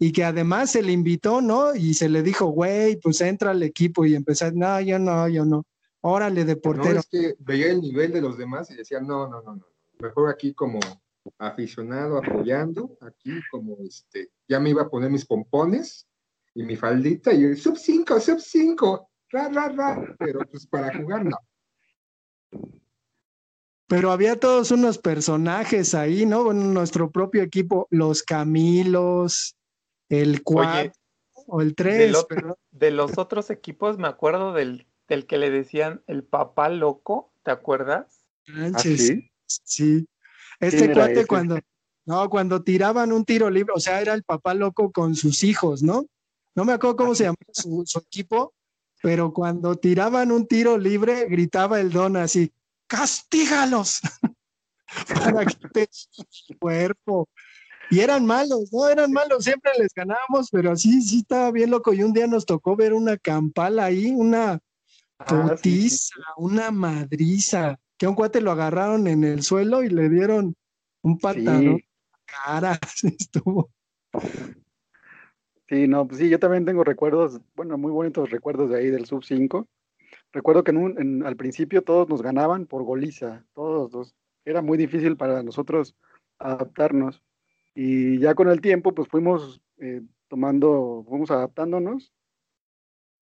[0.02, 1.76] y que además se le invitó, ¿no?
[1.76, 5.44] Y se le dijo, güey, pues entra al equipo y empezó, no, yo no, yo
[5.44, 5.64] no,
[6.00, 6.94] órale de portero.
[6.94, 9.64] No, es que veía el nivel de los demás y decía, no, no, no, no,
[10.02, 10.80] mejor aquí como
[11.38, 16.06] aficionado apoyando, aquí como este, ya me iba a poner mis pompones
[16.54, 21.24] y mi faldita y sub 5, sub 5, ra, ra, ra, pero pues para jugar
[21.24, 21.38] no.
[23.86, 26.44] Pero había todos unos personajes ahí, ¿no?
[26.44, 29.56] Bueno, nuestro propio equipo, los Camilos,
[30.08, 30.92] el 4
[31.46, 32.26] o el 3.
[32.70, 37.50] De los otros equipos me acuerdo del, del, que le decían el papá loco, ¿te
[37.50, 38.24] acuerdas?
[38.48, 39.31] ¿Ah, sí?
[39.64, 40.06] Sí.
[40.60, 41.58] Este cuate cuando,
[42.04, 45.82] no, cuando tiraban un tiro libre, o sea, era el papá loco con sus hijos,
[45.82, 46.06] ¿no?
[46.54, 48.54] No me acuerdo cómo se llamaba su, su equipo,
[49.02, 52.52] pero cuando tiraban un tiro libre, gritaba el don así,
[52.86, 54.00] castígalos
[55.08, 57.28] para que te su cuerpo.
[57.90, 61.92] Y eran malos, no eran malos, siempre les ganábamos, pero sí, sí estaba bien loco.
[61.92, 64.60] Y un día nos tocó ver una campala ahí, una
[65.26, 66.12] putiza, ah, sí, sí.
[66.36, 70.56] una madriza, que a un cuate lo agarraron en el suelo y le dieron
[71.02, 71.84] un patadón sí.
[72.24, 72.76] cara.
[73.04, 73.70] Estuvo.
[75.68, 79.06] Sí, no, pues sí, yo también tengo recuerdos, bueno, muy bonitos recuerdos de ahí del
[79.06, 79.68] sub 5
[80.32, 84.62] recuerdo que en un, en, al principio todos nos ganaban por goliza, todos los, era
[84.62, 85.94] muy difícil para nosotros
[86.40, 87.22] adaptarnos.
[87.72, 92.12] Y ya con el tiempo, pues fuimos eh, tomando, fuimos adaptándonos.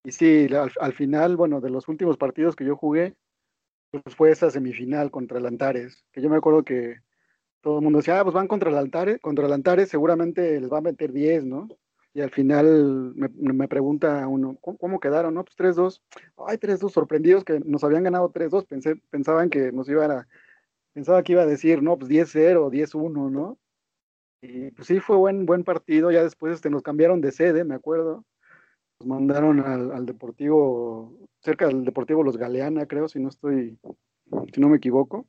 [0.05, 3.17] Y sí, al, al, final, bueno, de los últimos partidos que yo jugué,
[3.91, 6.97] pues fue esa semifinal contra el Antares, que yo me acuerdo que
[7.62, 10.71] todo el mundo decía, ah, pues van contra el Altares, contra el Altares seguramente les
[10.71, 11.67] va a meter 10, ¿no?
[12.13, 15.36] Y al final me, pregunta uno, ¿cómo, quedaron?
[15.36, 16.02] No, pues 3-2.
[16.47, 18.65] Ay, 3-2, sorprendidos que nos habían ganado 3-2.
[18.65, 20.28] Pensé, pensaban que nos iba a,
[20.93, 23.60] pensaba que iba a decir, no, pues 10-0, 10-1, ¿no?
[24.41, 26.12] Y pues sí, fue buen, buen partido.
[26.12, 28.25] Ya después este, nos cambiaron de sede, me acuerdo.
[29.05, 33.77] Mandaron al, al Deportivo, cerca del Deportivo Los Galeana, creo, si no estoy,
[34.53, 35.25] si no me equivoco.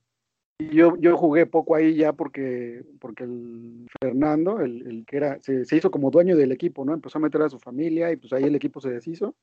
[0.73, 5.91] Yo, yo jugué poco ahí ya porque, porque el Fernando, el, que era, se, hizo
[5.91, 6.93] como dueño del equipo, ¿no?
[6.93, 9.35] Empezó a meter a su familia y pues ahí el equipo se deshizo.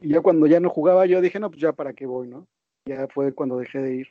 [0.00, 2.46] Y ya cuando ya no jugaba, yo dije, no, pues ya para qué voy, ¿no?
[2.86, 4.08] Ya fue cuando dejé de ir.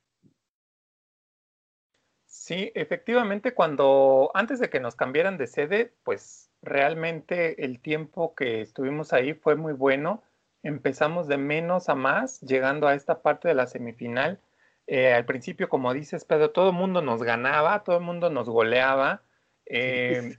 [2.39, 8.61] Sí, efectivamente, cuando antes de que nos cambiaran de sede, pues realmente el tiempo que
[8.61, 10.23] estuvimos ahí fue muy bueno.
[10.63, 14.39] Empezamos de menos a más, llegando a esta parte de la semifinal
[14.87, 18.49] eh, al principio, como dices, Pedro, todo el mundo nos ganaba, todo el mundo nos
[18.49, 19.21] goleaba.
[19.65, 20.37] Eh,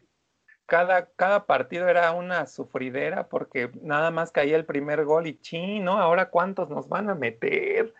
[0.64, 5.98] cada, cada partido era una sufridera porque nada más caía el primer gol y chino,
[5.98, 7.92] ahora cuántos nos van a meter.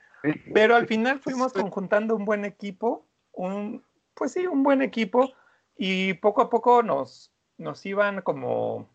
[0.54, 3.84] Pero al final fuimos conjuntando un buen equipo, un,
[4.18, 5.32] pues sí, un buen equipo
[5.76, 8.88] y poco a poco nos, nos iban como,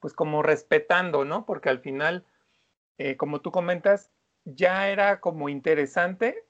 [0.00, 1.46] pues como respetando, ¿no?
[1.46, 2.26] Porque al final,
[2.98, 4.10] eh, como tú comentas,
[4.44, 6.46] ya era como interesante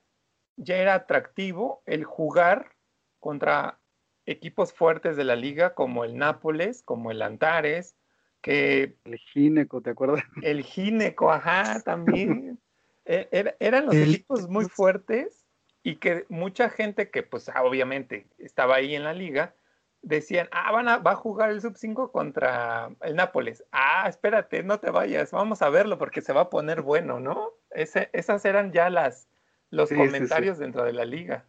[0.56, 2.72] ya era atractivo el jugar
[3.20, 3.78] contra
[4.24, 7.96] equipos fuertes de la liga como el Nápoles, como el Antares,
[8.40, 8.96] que...
[9.04, 10.24] El Gineco, ¿te acuerdas?
[10.42, 12.58] El Gineco, ajá, también.
[13.08, 15.45] E, eran los equipos muy fuertes
[15.86, 19.54] y que mucha gente que pues obviamente estaba ahí en la liga,
[20.02, 23.62] decían, ah, van a, va a jugar el sub 5 contra el Nápoles.
[23.70, 27.52] Ah, espérate, no te vayas, vamos a verlo porque se va a poner bueno, ¿no?
[27.70, 29.28] esas eran ya las,
[29.70, 31.46] los comentarios dentro de la liga.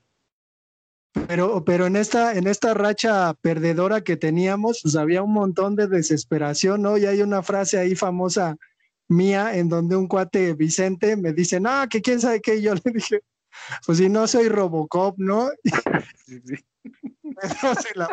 [1.28, 5.88] Pero, pero en esta, en esta racha perdedora que teníamos, pues había un montón de
[5.88, 7.00] desesperación, ¿no?
[7.00, 8.56] Y hay una frase ahí famosa
[9.08, 12.92] mía en donde un cuate Vicente me dice, no, que quién sabe qué, yo le
[12.92, 13.24] dije,
[13.86, 15.50] pues si no soy Robocop, ¿no?
[16.26, 16.56] Sí, sí.
[17.82, 18.10] se la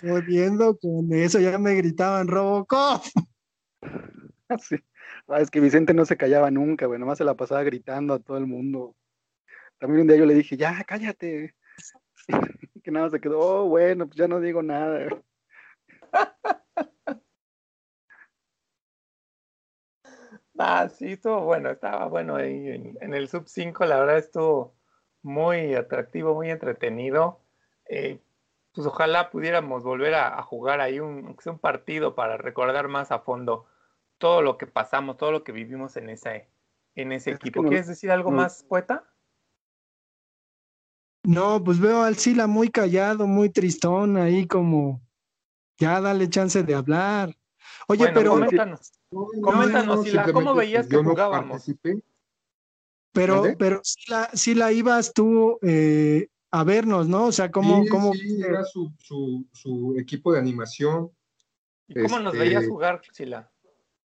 [0.00, 3.02] jodiendo con eso, ya me gritaban Robocop.
[4.60, 4.76] Sí.
[5.28, 8.18] Ah, es que Vicente no se callaba nunca, güey, nomás se la pasaba gritando a
[8.18, 8.94] todo el mundo.
[9.78, 11.54] También un día yo le dije, ya, cállate.
[12.84, 15.08] que nada se quedó, oh, bueno, pues ya no digo nada.
[20.58, 24.74] Ah, sí, estuvo bueno, estaba bueno ahí en, el sub 5, la verdad estuvo
[25.22, 27.40] muy atractivo, muy entretenido.
[27.88, 28.18] Eh,
[28.74, 33.66] pues ojalá pudiéramos volver a, jugar ahí un, un partido para recordar más a fondo
[34.18, 36.48] todo lo que pasamos, todo lo que vivimos en ese,
[36.94, 37.62] en ese equipo.
[37.62, 39.04] ¿Quieres decir algo más, poeta?
[41.24, 45.00] No, pues veo al Sila muy callado, muy tristón, ahí como,
[45.78, 47.36] ya dale chance de hablar.
[47.88, 48.32] Oye, pero...
[48.32, 51.64] Coméntanos, coméntanos, Sila, ¿cómo veías que jugábamos?
[53.12, 57.26] Pero, pero Sila, Sila, ibas tú eh, a vernos, ¿no?
[57.26, 57.84] O sea, ¿cómo...?
[57.90, 58.12] cómo...
[58.14, 61.10] Sí, era su, su, su, equipo de animación.
[61.88, 63.50] ¿Y cómo nos veías este, jugar, Sila?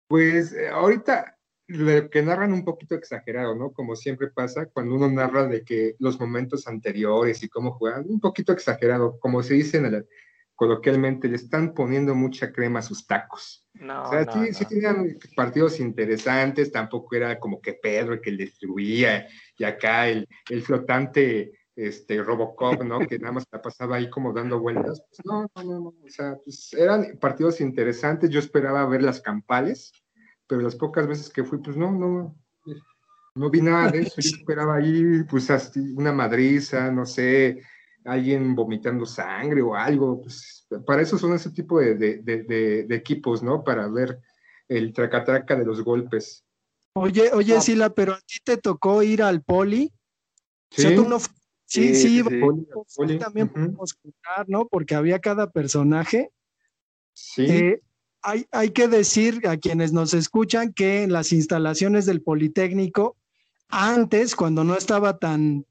[0.09, 1.37] Pues eh, ahorita
[1.69, 3.73] lo que narran un poquito exagerado, ¿no?
[3.73, 8.21] Como siempre pasa cuando uno narra de que los momentos anteriores y cómo juegan, un
[8.21, 9.87] poquito exagerado, como se dice en
[10.57, 13.69] coloquialmente, le están poniendo mucha crema a sus tacos.
[13.75, 18.31] No, o sea, sí, sí, tenían partidos interesantes, tampoco era como que Pedro el que
[18.31, 23.01] el distribuía, y acá el, el flotante este, Robocop, ¿no?
[23.01, 25.05] Que nada más la pasaba ahí como dando vueltas.
[25.11, 28.31] Pues no, no, no, o sea, pues eran partidos interesantes.
[28.31, 29.93] Yo esperaba ver las campales,
[30.47, 32.35] pero las pocas veces que fui, pues no, no,
[33.35, 34.15] no vi nada de eso.
[34.23, 35.51] Yo esperaba ahí, pues,
[35.95, 37.63] una madriza, no sé,
[38.07, 40.21] alguien vomitando sangre o algo.
[40.23, 43.65] Pues para eso son ese tipo de, de, equipos, ¿no?
[43.65, 44.21] Para ver
[44.69, 46.45] el tracatraca de los golpes.
[46.95, 49.93] Oye, oye, Sila, pero a ti te tocó ir al poli.
[50.71, 50.95] ¿Sí?
[50.95, 51.19] tú no
[51.67, 52.23] Sí, sí,
[53.19, 54.69] también podemos contar, ¿no?
[54.69, 56.31] Porque había cada personaje.
[57.13, 57.45] Sí.
[57.45, 57.83] Eh,
[58.23, 63.17] hay, hay que decir a quienes nos escuchan que en las instalaciones del Politécnico,
[63.69, 65.67] antes, cuando no estaba tan,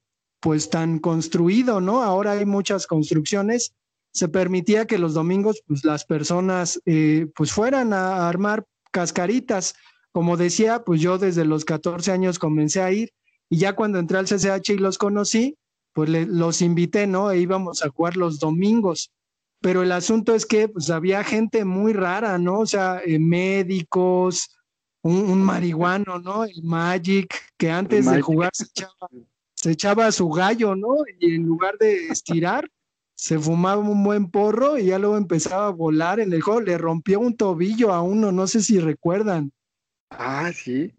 [0.46, 2.04] pues tan construido, ¿no?
[2.04, 3.74] Ahora hay muchas construcciones,
[4.14, 9.74] se permitía que los domingos, pues las personas, eh, pues fueran a armar cascaritas.
[10.12, 13.12] Como decía, pues yo desde los 14 años comencé a ir
[13.50, 15.58] y ya cuando entré al CCH y los conocí,
[15.94, 17.32] pues los invité, ¿no?
[17.32, 19.10] E íbamos a jugar los domingos.
[19.62, 22.60] Pero el asunto es que pues, había gente muy rara, ¿no?
[22.60, 24.56] O sea, eh, médicos,
[25.02, 26.44] un, marihuano, ¿no?
[26.44, 28.66] El Magic, que antes de jugar se
[29.66, 30.98] se echaba su gallo, ¿no?
[31.20, 32.70] Y en lugar de estirar,
[33.16, 36.62] se fumaba un buen porro y ya luego empezaba a volar en el juego.
[36.62, 39.52] Le rompió un tobillo a uno, no sé si recuerdan.
[40.12, 40.94] Ah, sí.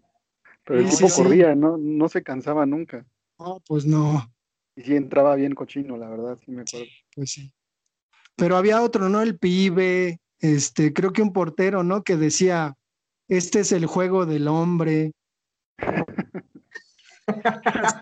[0.65, 1.23] Pero el Sí, tipo sí, sí.
[1.23, 1.77] corría, ¿no?
[1.77, 3.05] No se cansaba nunca.
[3.39, 4.29] No, pues no,
[4.75, 6.87] Y sí entraba bien cochino, la verdad, sí me acuerdo.
[7.15, 7.53] pues sí.
[8.35, 9.21] Pero había otro, ¿no?
[9.21, 12.03] El pibe, este, creo que un portero, ¿no?
[12.03, 12.75] Que decía,
[13.29, 15.13] este es el juego del hombre.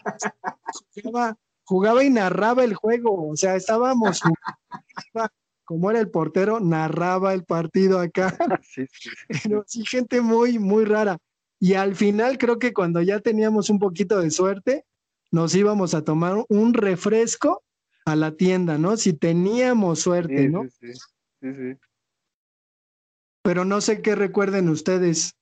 [1.04, 5.34] jugaba, jugaba y narraba el juego, o sea, estábamos jugando,
[5.66, 9.40] como era el portero, narraba el partido acá, sí, sí, sí.
[9.44, 11.18] pero sí, gente muy, muy rara.
[11.60, 14.86] Y al final creo que cuando ya teníamos un poquito de suerte,
[15.32, 17.64] nos íbamos a tomar un refresco
[18.06, 18.98] a la tienda, ¿no?
[18.98, 20.64] Si teníamos suerte, ¿no?
[20.64, 21.00] sí, sí,
[21.42, 21.80] sí, sí.
[23.42, 25.36] Pero no sé qué recuerden ustedes.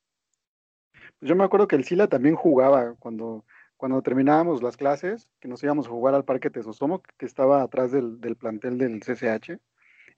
[0.92, 3.44] Pues Yo me acuerdo que el Sila también jugaba cuando,
[3.76, 7.92] cuando terminábamos las clases, que nos íbamos a jugar al Parque Tesosomo, que estaba atrás
[7.92, 9.58] del, del plantel del CCH.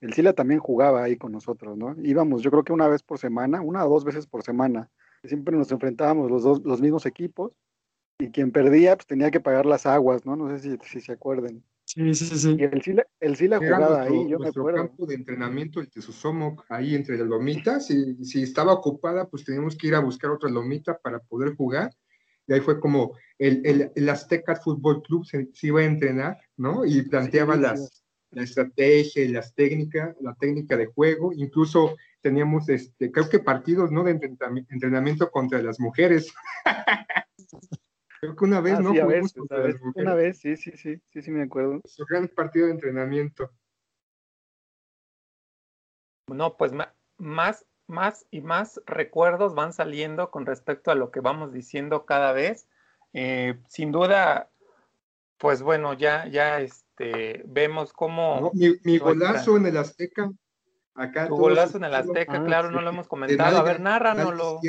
[0.00, 1.96] El Sila también jugaba ahí con nosotros, ¿no?
[2.02, 4.90] Íbamos, yo creo que una vez por semana, una o dos veces por semana.
[5.24, 7.52] Siempre nos enfrentábamos los dos, los mismos equipos,
[8.18, 10.36] y quien perdía, pues tenía que pagar las aguas, ¿no?
[10.36, 11.62] No sé si, si se acuerdan.
[11.84, 12.56] Sí, sí, sí.
[12.58, 14.88] Y el Sila, el Sila jugaba nuestro, ahí, yo me nuestro acuerdo.
[14.88, 17.90] campo de entrenamiento, el Tesusomoc, ahí entre las lomitas.
[17.90, 21.90] Y si estaba ocupada, pues teníamos que ir a buscar otra lomita para poder jugar.
[22.46, 26.38] Y ahí fue como el, el, el Azteca Fútbol Club se, se iba a entrenar,
[26.56, 26.84] ¿no?
[26.84, 27.62] Y planteaba Sí, sí.
[27.66, 31.32] las, la estrategia y las técnicas, la técnica de juego.
[31.32, 34.04] Incluso teníamos, este, creo que partidos, ¿no?
[34.04, 36.32] De entrenami- entrenamiento contra las mujeres.
[38.20, 38.92] creo que una vez, Ah, ¿no?
[38.92, 39.82] sí, a Jugamos veces, contra a las veces.
[39.82, 40.06] mujeres.
[40.06, 41.72] Una vez, sí, sí, sí, sí, sí me acuerdo.
[41.82, 43.50] Nuestro gran partido de entrenamiento.
[46.28, 46.72] No, pues
[47.18, 52.32] más, más y más recuerdos van saliendo con respecto a lo que vamos diciendo cada
[52.32, 52.68] vez.
[53.12, 54.50] Eh, sin duda,
[55.38, 58.50] pues bueno, ya, ya este, vemos cómo ¿no?
[58.54, 60.30] Mi, mi nuestra- golazo en el Azteca.
[60.94, 62.74] Acá tu golazo en el Azteca, Ah, claro, sí.
[62.74, 63.58] no lo hemos comentado.
[63.58, 64.60] A ver, nárranoslo.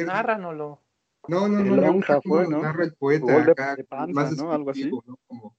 [1.29, 2.61] No, no, no, no, fue, ¿no?
[2.61, 4.51] narra el poeta de- acá, de panza, más ¿no?
[4.53, 4.89] Algo así.
[4.89, 5.17] ¿no?
[5.27, 5.55] Como,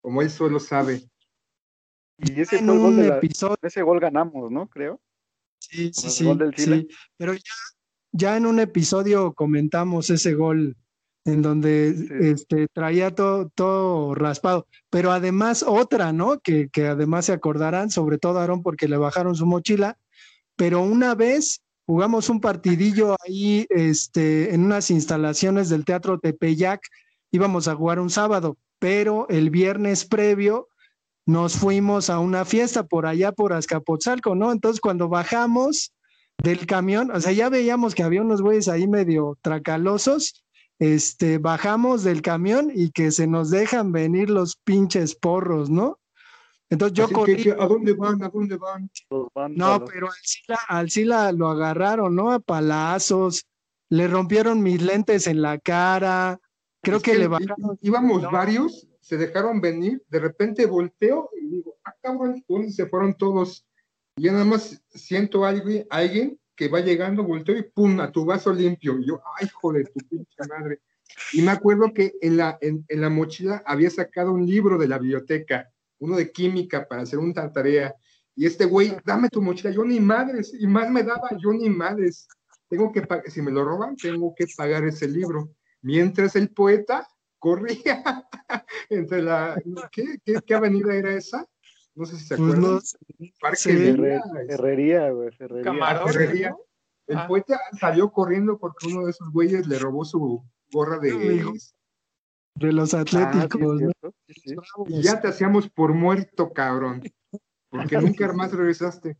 [0.00, 1.02] como él solo sabe.
[2.18, 4.68] Y ese En fue el gol un de la- episodio, ese gol ganamos, ¿no?
[4.68, 5.00] Creo.
[5.74, 6.86] Sí, sí, gol sí, del Chile.
[6.88, 6.96] sí.
[7.16, 7.40] Pero ya,
[8.12, 10.76] ya en un episodio comentamos ese gol
[11.26, 12.06] en donde Sí.
[12.20, 14.66] este, traía todo, todo raspado.
[14.90, 16.38] Pero además otra, ¿no?
[16.40, 19.96] Que, que además se acordarán, sobre todo Aarón, porque le bajaron su mochila.
[20.56, 26.80] Pero una vez jugamos un partidillo ahí este, en unas instalaciones del Teatro Tepeyac.
[27.32, 30.68] Íbamos a jugar un sábado, pero el viernes previo
[31.26, 34.52] nos fuimos a una fiesta por allá por Azcapotzalco, ¿no?
[34.52, 35.92] Entonces cuando bajamos
[36.42, 40.44] del camión, o sea, ya veíamos que había unos güeyes ahí medio tracalosos,
[40.78, 45.98] este, bajamos del camión y que se nos dejan venir los pinches porros, ¿no?
[46.70, 48.22] Entonces yo Así corrí, que, ¿a dónde van?
[48.22, 48.90] ¿A dónde van?
[49.54, 52.32] No, pero al Sila, al Sila lo agarraron, ¿no?
[52.32, 53.46] A palazos,
[53.90, 56.40] le rompieron mis lentes en la cara,
[56.82, 57.78] creo Es que le bajaron.
[57.80, 58.30] Íbamos No.
[58.30, 63.66] varios, se dejaron venir, de repente volteo y digo, ah, cabrón, ¿dónde se fueron todos?
[64.16, 68.24] Y ya nada más siento a alguien, que va llegando, volteo y pum, a tu
[68.24, 68.98] vaso limpio.
[68.98, 70.80] Y yo, ay, hijo de tu pinche madre.
[71.34, 74.88] Y me acuerdo que en la, en, en la mochila había sacado un libro de
[74.88, 77.94] la biblioteca, uno de química para hacer una tarea.
[78.34, 81.68] Y este güey, dame tu mochila, yo ni madres, y más me daba, yo ni
[81.68, 82.26] madres.
[82.70, 85.50] Tengo que si me lo roban, tengo que pagar ese libro.
[85.82, 87.06] Mientras el poeta
[87.44, 88.02] corría
[88.88, 89.60] entre la,
[89.92, 91.46] ¿qué, qué, qué avenida era esa?
[91.94, 92.80] No sé si se Pues acuerdan.
[93.18, 93.92] no, Parque sí.
[93.96, 95.62] Güey.
[95.62, 96.10] Camarón.
[97.06, 97.26] El Ah.
[97.28, 100.42] poeta salió corriendo porque uno de esos güeyes le robó su
[100.72, 101.52] gorra de Amigo.
[102.54, 103.82] de los Ah, atléticos,
[104.86, 107.02] y ya te hacíamos por muerto, cabrón.
[107.68, 109.18] Porque nunca más regresaste.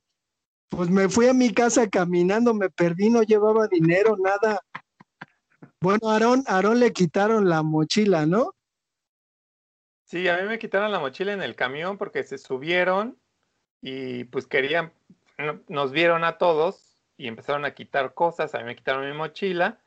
[0.70, 4.60] Pues me fui a mi casa caminando, me perdí, no llevaba dinero, nada.
[5.84, 8.54] Bueno, Aarón, Aarón le quitaron la mochila, ¿no?
[10.04, 13.18] Sí, a mí me quitaron la mochila en el camión porque se subieron
[13.82, 14.94] y pues querían,
[15.36, 19.14] no- nos vieron a todos y empezaron a quitar cosas, a mí me quitaron mi
[19.14, 19.78] mochila,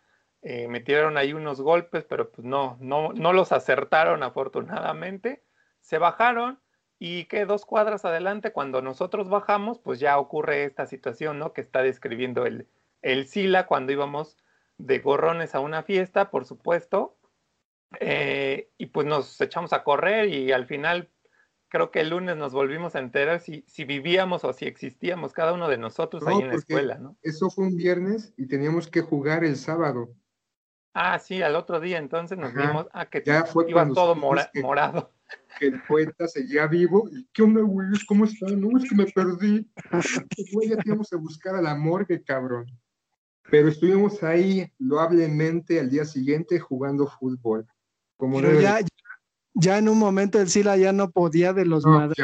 [0.43, 5.41] eh, me tiraron ahí unos golpes, pero pues no, no, no los acertaron afortunadamente,
[5.81, 6.59] se bajaron
[6.99, 11.53] y que dos cuadras adelante, cuando nosotros bajamos, pues ya ocurre esta situación, ¿no?
[11.53, 12.67] Que está describiendo el,
[13.01, 14.37] el Sila cuando íbamos
[14.77, 17.17] de gorrones a una fiesta, por supuesto,
[17.99, 21.09] eh, y pues nos echamos a correr y al final
[21.69, 25.53] creo que el lunes nos volvimos a enterar si, si vivíamos o si existíamos cada
[25.53, 27.17] uno de nosotros No, ahí en la escuela, ¿no?
[27.21, 30.13] Eso fue un viernes y teníamos que jugar el sábado.
[30.93, 34.15] Ah, sí, al otro día entonces nos Ajá, vimos, ah, que ya fue iba todo
[34.15, 35.13] mora- que- morado.
[35.59, 37.07] que el poeta seguía vivo.
[37.11, 37.87] ¿Y qué onda, güey?
[38.07, 38.59] ¿Cómo están?
[38.61, 39.69] No, es que me perdí.
[40.53, 42.65] Güey, ya íbamos a buscar a la morgue, cabrón.
[43.49, 47.65] Pero estuvimos ahí loablemente al día siguiente jugando fútbol.
[48.17, 48.79] Como Pero ya,
[49.53, 52.23] ya en un momento el Sila ya no podía de los no, que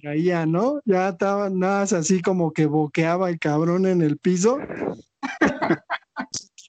[0.00, 0.80] traía, ¿no?
[0.84, 4.58] Ya estaba nada así como que boqueaba el cabrón en el piso.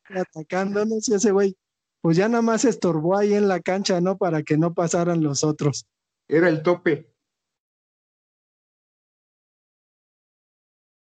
[0.10, 1.58] atacándonos y ese güey,
[2.01, 4.18] pues ya nada más estorbó ahí en la cancha, ¿no?
[4.18, 5.88] Para que no pasaran los otros.
[6.28, 7.12] Era el tope.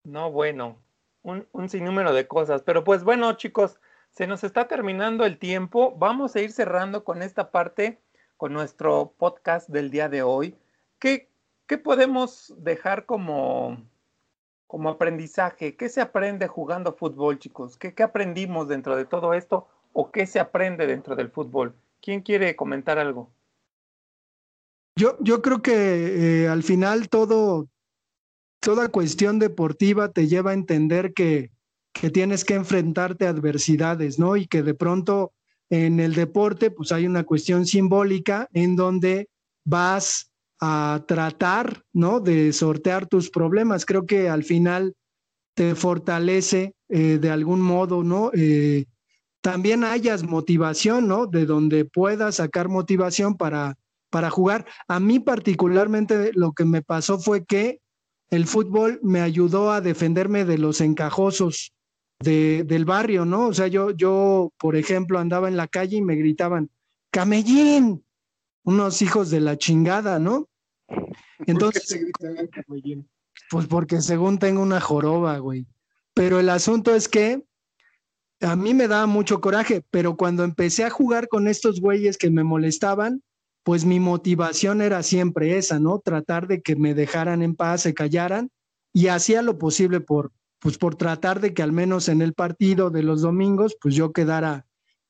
[0.03, 0.81] No, bueno,
[1.23, 2.61] un, un sinnúmero de cosas.
[2.63, 3.79] Pero pues bueno, chicos,
[4.11, 5.95] se nos está terminando el tiempo.
[5.97, 7.99] Vamos a ir cerrando con esta parte,
[8.37, 10.55] con nuestro podcast del día de hoy.
[10.99, 11.29] ¿Qué,
[11.67, 13.77] qué podemos dejar como,
[14.67, 15.75] como aprendizaje?
[15.75, 17.77] ¿Qué se aprende jugando fútbol, chicos?
[17.77, 21.73] ¿Qué, ¿Qué, aprendimos dentro de todo esto o qué se aprende dentro del fútbol?
[22.01, 23.29] ¿Quién quiere comentar algo?
[24.95, 27.67] Yo, yo creo que eh, al final todo,
[28.59, 31.51] toda cuestión deportiva te lleva a entender que,
[31.93, 34.35] que tienes que enfrentarte a adversidades, ¿no?
[34.35, 35.33] Y que de pronto
[35.69, 39.29] en el deporte, pues hay una cuestión simbólica en donde
[39.65, 42.19] vas a tratar, ¿no?
[42.19, 43.85] De sortear tus problemas.
[43.85, 44.95] Creo que al final
[45.53, 48.31] te fortalece eh, de algún modo, ¿no?
[48.33, 48.85] Eh,
[49.41, 51.27] también hayas motivación, ¿no?
[51.27, 53.77] De donde puedas sacar motivación para,
[54.09, 54.65] para jugar.
[54.87, 57.79] A mí particularmente lo que me pasó fue que
[58.29, 61.73] el fútbol me ayudó a defenderme de los encajosos
[62.19, 63.47] de, del barrio, ¿no?
[63.47, 66.69] O sea, yo, yo, por ejemplo, andaba en la calle y me gritaban,
[67.11, 68.03] Camellín,
[68.63, 70.47] unos hijos de la chingada, ¿no?
[71.47, 72.05] Entonces,
[73.49, 75.65] pues porque según tengo una joroba, güey.
[76.13, 77.43] Pero el asunto es que
[78.41, 82.29] a mí me daba mucho coraje, pero cuando empecé a jugar con estos güeyes que
[82.29, 83.23] me molestaban,
[83.69, 85.99] pues mi motivación era siempre esa, ¿no?
[85.99, 88.49] Tratar de que me dejaran en paz, se callaran
[88.93, 92.89] y hacía lo posible por, pues por tratar de que al menos en el partido
[92.89, 94.65] de los domingos, pues yo quedara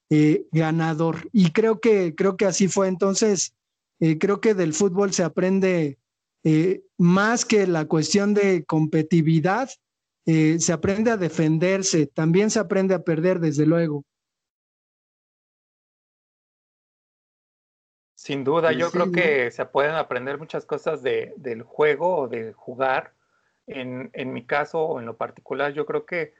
[0.10, 1.30] eh, ganador.
[1.32, 2.89] Y creo que, creo que así fue.
[2.89, 3.53] Entonces,
[4.01, 5.97] eh, creo que del fútbol se aprende
[6.43, 9.70] eh, más que la cuestión de competitividad,
[10.26, 14.03] se aprende a defenderse, también se aprende a perder, desde luego.
[18.30, 22.53] Sin duda, yo creo que se pueden aprender muchas cosas de, del juego o de
[22.53, 23.13] jugar.
[23.65, 26.36] En, en, mi caso o en lo particular, yo creo que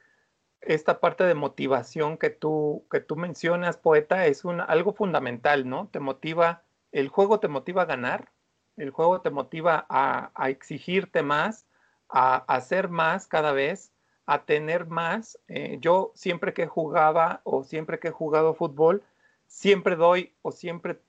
[0.62, 5.88] esta parte de motivación que tú, que tú mencionas, poeta, es un, algo fundamental, ¿no?
[5.88, 6.62] Te motiva,
[6.92, 8.30] el juego te motiva a ganar,
[8.78, 11.66] el juego te motiva a, exigirte más,
[12.08, 13.92] a, hacer más cada vez,
[14.28, 15.40] a tener más.
[15.48, 19.02] Eh, yo siempre que jugaba o siempre que he jugado fútbol,
[19.48, 21.00] siempre doy o siempre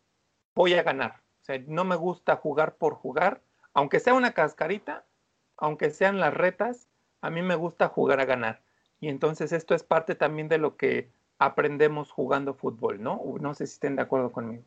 [0.54, 1.22] voy a ganar.
[1.40, 3.42] O sea, no me gusta jugar por jugar,
[3.74, 5.06] aunque sea una cascarita,
[5.56, 6.88] aunque sean las retas,
[7.20, 8.62] a mí me gusta jugar a ganar.
[9.00, 13.22] Y entonces esto es parte también de lo que aprendemos jugando fútbol, ¿no?
[13.40, 14.62] No sé si estén de acuerdo conmigo.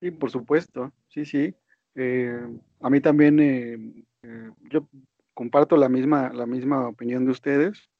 [0.00, 1.54] Sí, por supuesto, sí, sí.
[1.94, 2.40] Eh,
[2.80, 4.88] a mí también, eh, eh, yo
[5.34, 7.91] comparto la misma, la misma opinión de ustedes.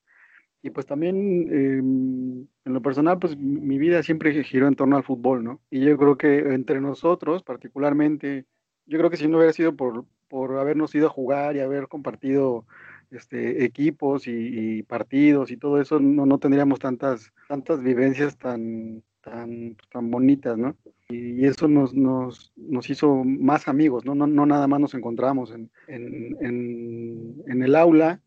[0.62, 1.16] Y pues también
[1.50, 5.60] em, en lo personal, pues mi vida siempre giró en torno al fútbol, ¿no?
[5.70, 8.46] Y yo creo que entre nosotros, particularmente,
[8.86, 11.88] yo creo que si no hubiera sido por, por habernos ido a jugar y haber
[11.88, 12.64] compartido
[13.10, 19.76] este, equipos y, partidos y todo eso, no, no tendríamos tantas, tantas vivencias tan, tan,
[19.90, 20.76] tan bonitas, ¿no?
[21.08, 24.14] Y, eso nos, nos, nos, hizo más amigos, ¿no?
[24.14, 28.22] No, no nada más nos encontramos en, en, en, el aula,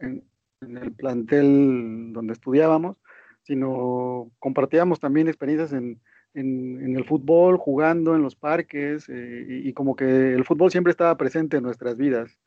[0.00, 0.22] en,
[0.60, 2.96] el plantel donde estudiábamos,
[3.42, 6.00] sino compartíamos también experiencias en,
[6.34, 10.90] en, el fútbol, jugando en los parques, eh, y, y, como que el fútbol siempre
[10.90, 12.38] estaba presente en nuestras vidas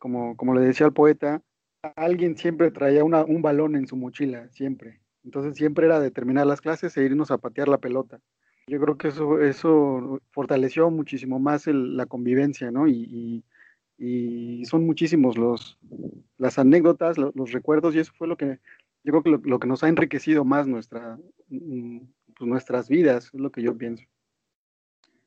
[0.00, 1.40] como, como le decía el poeta,
[1.94, 5.00] alguien siempre traía un balón en su mochila, siempre.
[5.22, 8.18] Entonces siempre era de terminar las clases e irnos a patear la pelota.
[8.66, 12.88] Yo creo que eso, eso fortaleció muchísimo más la convivencia, ¿no?
[12.88, 13.44] Y,
[14.64, 15.78] son muchísimos los,
[16.38, 18.58] las anécdotas, los, recuerdos, y eso fue lo que
[19.04, 21.98] yo creo que lo, que nos ha enriquecido más nuestra, mm,
[22.36, 24.04] pues nuestras vidas, es lo que yo pienso.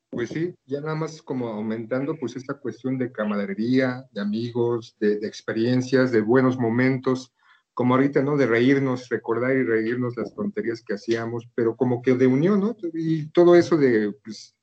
[0.09, 5.13] Pues sí, ya nada más como aumentando pues esta cuestión de camaradería, de amigos, de,
[5.23, 7.33] experiencias, de buenos momentos,
[7.73, 8.37] como ahorita, ¿no?
[8.37, 12.75] De reírnos, recordar y reírnos las tonterías que hacíamos, pero como que de unión, ¿no?
[12.93, 14.55] Y todo eso de pues,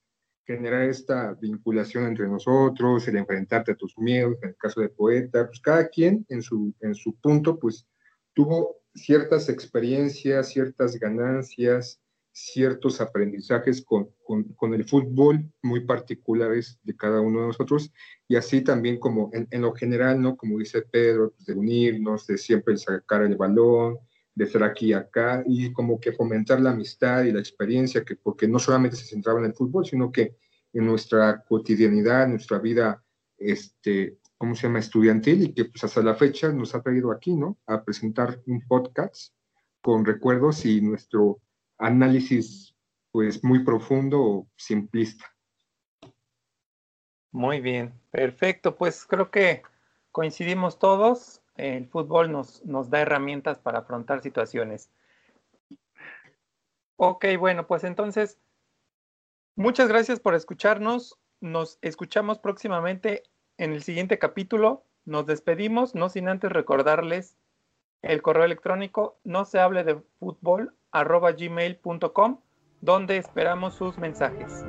[0.57, 5.46] generar esta vinculación entre nosotros, el enfrentarte a tus miedos, en el caso de poeta,
[5.46, 7.86] pues cada quien en su, en su punto, pues
[8.34, 12.01] tuvo ciertas experiencias, ciertas ganancias,
[12.32, 17.92] ciertos aprendizajes con, con, el fútbol muy particulares de cada uno de nosotros
[18.28, 20.36] y así también como en, lo general, ¿no?
[20.36, 23.98] Como dice Pedro, pues, de unirnos, de siempre sacar el balón,
[24.35, 28.16] de estar aquí y acá y como que fomentar la amistad y la experiencia, que
[28.16, 30.37] porque no solamente se centraba en el fútbol, sino que
[30.72, 33.03] en nuestra cotidianidad, en nuestra vida,
[33.37, 37.35] este, ¿cómo se llama?, estudiantil y que pues hasta la fecha nos ha traído aquí,
[37.35, 39.35] ¿no?, a presentar un podcast
[39.81, 41.41] con recuerdos y nuestro
[41.78, 42.74] análisis
[43.11, 45.24] pues muy profundo o simplista.
[47.33, 48.76] Muy bien, perfecto.
[48.76, 49.62] Pues creo que
[50.12, 51.39] coincidimos todos.
[51.57, 54.90] El fútbol nos, nos da herramientas para afrontar situaciones.
[56.96, 58.38] Ok, bueno, pues entonces,
[59.57, 61.18] muchas gracias por escucharnos.
[61.40, 63.24] Nos escuchamos próximamente
[63.59, 64.84] en el siguiente capítulo.
[65.05, 67.36] Nos despedimos, no sin antes recordarles
[68.03, 72.40] el correo electrónico no se hable de fútbol arroba gmail.com
[72.80, 74.64] donde esperamos sus mensajes.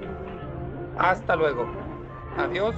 [0.98, 1.66] Hasta luego.
[2.38, 2.76] Adiós.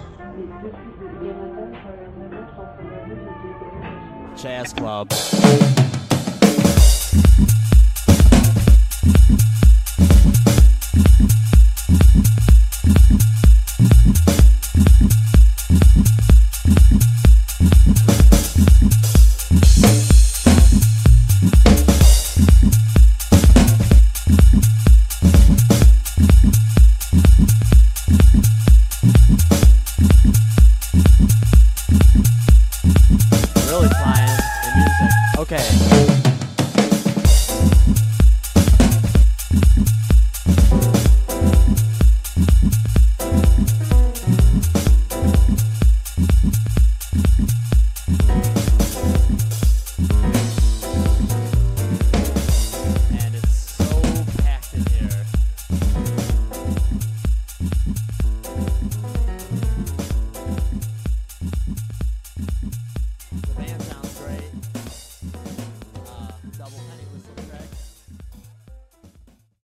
[4.36, 5.10] Jazz Club.